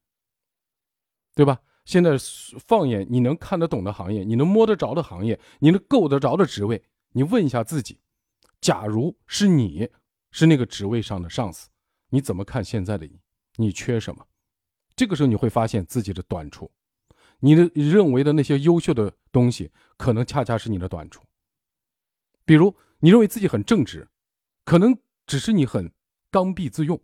[1.35, 1.59] 对吧？
[1.85, 2.17] 现在
[2.67, 7.99] 放眼你能看得懂的行业，你能摸得着的行业，你能够得着的职位，你问一下自己：
[8.61, 9.89] 假如是你
[10.31, 11.69] 是那个职位上的上司，
[12.11, 13.21] 你怎么看现在的你？
[13.57, 14.27] 你缺什么？
[14.95, 16.71] 这个时候你会发现自己的短处，
[17.41, 21.23] 你的认为的那些优秀的东西，可能恰恰是你的短处。
[22.45, 24.09] 比如，你认为自己很正直，
[24.65, 25.93] 可能只是你很
[26.31, 26.97] 刚愎自用；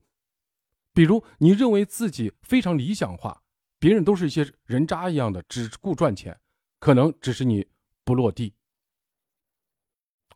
[0.93, 3.43] 比如，你认为自己非常理想化，
[3.79, 6.39] 别人都是一些人渣一样的，只顾赚钱，
[6.79, 7.66] 可能只是你
[8.05, 8.55] 不落地。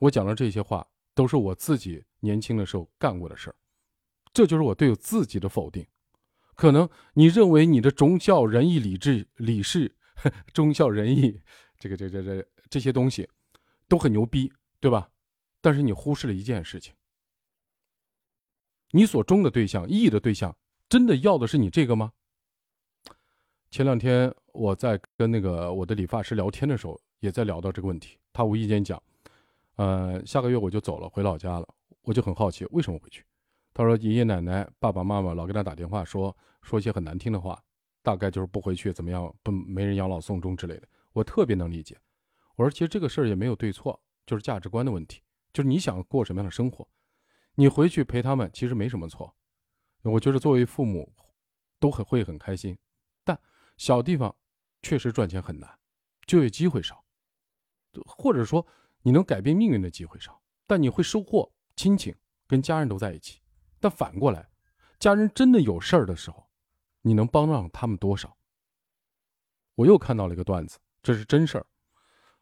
[0.00, 3.56] 我讲的这些话，都是我自己年轻的时候干过的事儿，
[4.32, 5.86] 这就是我对自己的否定。
[6.54, 9.96] 可能你认为你的忠孝仁义礼智礼事，
[10.52, 11.40] 忠孝仁义，
[11.78, 13.28] 这个这这这这些东西
[13.88, 15.10] 都很牛逼，对吧？
[15.60, 16.94] 但是你忽视了一件事情，
[18.90, 20.56] 你所忠的对象、义的对象，
[20.88, 22.12] 真的要的是你这个吗？
[23.72, 28.18] 前两天我在跟那个我的理发师聊天的时候，也在聊到这个问题。
[28.30, 29.02] 他无意间讲，
[29.76, 31.66] 呃，下个月我就走了，回老家了。
[32.02, 33.24] 我就很好奇，为什么回去？
[33.72, 37.58] 他说爷爷奶奶、爸爸妈妈老给他打电话，说说一些很难听的话，
[38.02, 40.86] 大概就是不回去怎么样，不没人养老送终之类的。
[41.14, 41.96] 我特别能理解。
[42.56, 46.86] 我说其实这个事儿也没有对错，就是价值观的问题，就是你想过什么样的生活，
[47.54, 49.34] 你回去陪他们其实没什么错。
[50.02, 51.10] 我觉得作为父母，
[51.80, 52.76] 都很会很开心。
[53.82, 54.32] 小地方
[54.80, 55.68] 确实赚钱很难，
[56.24, 57.04] 就业机会少，
[58.06, 58.64] 或者说
[59.02, 62.14] 你能改变命运的机会少，但你会收获亲情
[62.46, 63.40] 跟家人都在一起。
[63.80, 64.48] 但反过来，
[65.00, 66.48] 家人真的有事儿的时候，
[67.00, 68.36] 你能帮上他们多少？
[69.74, 71.66] 我又看到了一个段子，这是真事儿。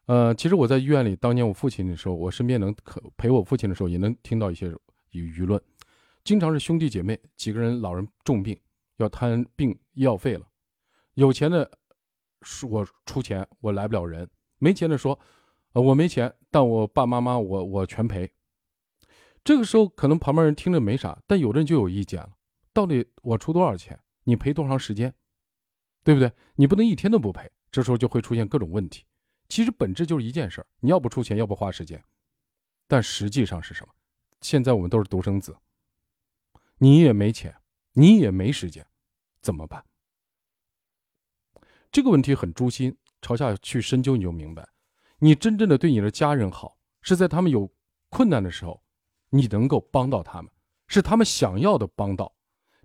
[0.05, 4.71] 呃，其实我在医院里，当年我父亲的时候，我身边能可陪我父亲的时候，也能听到一些
[5.09, 5.59] 舆论。
[6.23, 8.61] 经常是兄弟姐妹几个人，老人重病
[8.97, 10.45] 要摊病医药费了，
[11.21, 11.69] 有钱的
[12.41, 14.25] 说我出钱，我来不了人；
[14.57, 15.19] 没钱的说，
[15.73, 18.33] 呃，我没钱，但我爸妈妈我我全赔。
[19.43, 22.35] 这个时候可能旁边人听着没啥，但有的人就有意见了。
[22.73, 23.99] 到底我出多少钱？
[24.23, 25.13] 你赔多长时间？
[26.03, 26.31] 对不对？
[26.55, 29.05] 你不能一天都不赔，这时候就会出现各种问题。
[29.47, 32.03] 其实本质就是一件事儿：你要不出钱，要不花时间。
[32.87, 33.93] 但实际上是什么？
[34.41, 35.55] 现在我们都是独生子，
[36.79, 37.55] 你也没钱，
[37.93, 38.87] 你也没时间，
[39.39, 39.85] 怎么办？
[41.91, 44.67] 这个问题很诛心，朝下去深究你就明白。
[45.19, 47.69] 你真正的对你的家人好，是在他们有
[48.09, 48.81] 困难的时候。
[49.33, 50.51] 你能够帮到他们，
[50.87, 52.35] 是他们想要的帮到。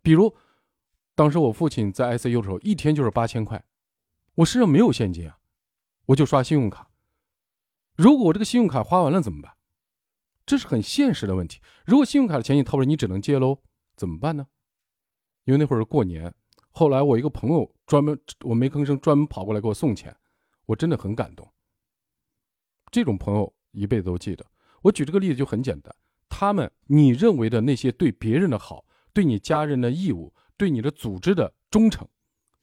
[0.00, 0.32] 比如，
[1.16, 3.64] 当时我父亲在 ICU 的时候，一天就是八千块，
[4.36, 5.38] 我身上没有现金啊，
[6.06, 6.88] 我就刷信用卡。
[7.96, 9.56] 如果我这个信用卡花完了怎么办？
[10.44, 11.60] 这是很现实的问题。
[11.84, 13.60] 如果信用卡的钱你掏不出，你只能借喽，
[13.96, 14.46] 怎么办呢？
[15.46, 16.32] 因为那会儿过年，
[16.78, 20.14] 后来我一个朋友专门，我没吭声，专门跑过来给我送钱，
[20.66, 21.50] 我真的很感动。
[22.90, 24.44] 这种朋友一辈子都记得。
[24.82, 25.96] 我举这个例子就很简单。
[26.28, 32.06] 他们，你认为的那些对别人的好，对你家人的义务，对你的组织的忠诚，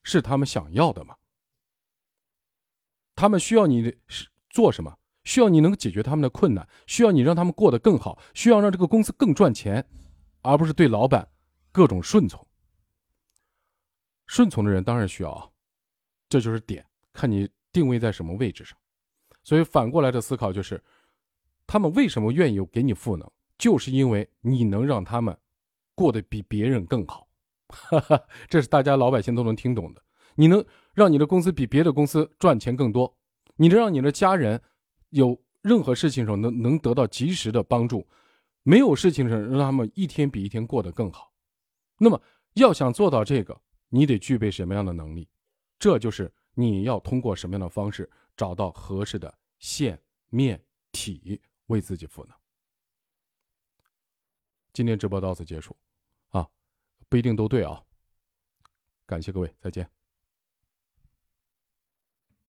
[0.04, 1.16] 是他们想要的吗？
[3.16, 4.96] 他们需要你是做什么？
[5.24, 9.84] 需要你能解决他们的困难，需要你让他们过得更好，需要让这个公司更赚钱，
[10.44, 11.28] 而不是对老板
[11.72, 12.48] 各种顺从。
[14.34, 15.48] 顺从的人当然需要啊，
[16.28, 18.76] 这就是点，看你定位在什么位置上。
[19.44, 20.84] 所以反过来的思考就是，
[21.68, 23.32] 他们为什么愿意给你赋能？
[23.60, 25.38] 就是因为你能让他们
[25.94, 27.28] 过得比别人更好，
[27.68, 28.20] 哈哈，
[28.50, 30.02] 这是大家老百姓都能听懂的。
[30.34, 30.66] 你能
[30.96, 33.16] 让你的公司比别的公司赚钱更多，
[33.58, 34.60] 你能让你的家人
[35.12, 38.04] 有任何事情时候能能得到及时的帮助，
[38.64, 41.32] 没有事情时让他们一天比一天过得更好。
[42.00, 42.20] 那么
[42.56, 43.62] 要想做到这个，
[43.96, 45.30] 你得具备什么样的能力？
[45.78, 50.60] 这就是你要通过什么样的方式找到合适的线、面、
[50.92, 52.36] 体为自己赋能。
[54.74, 55.78] 今天直播到此结束，
[56.30, 56.50] 啊，
[57.08, 57.84] 不一定都对啊。
[59.06, 59.88] 感谢各位，再见。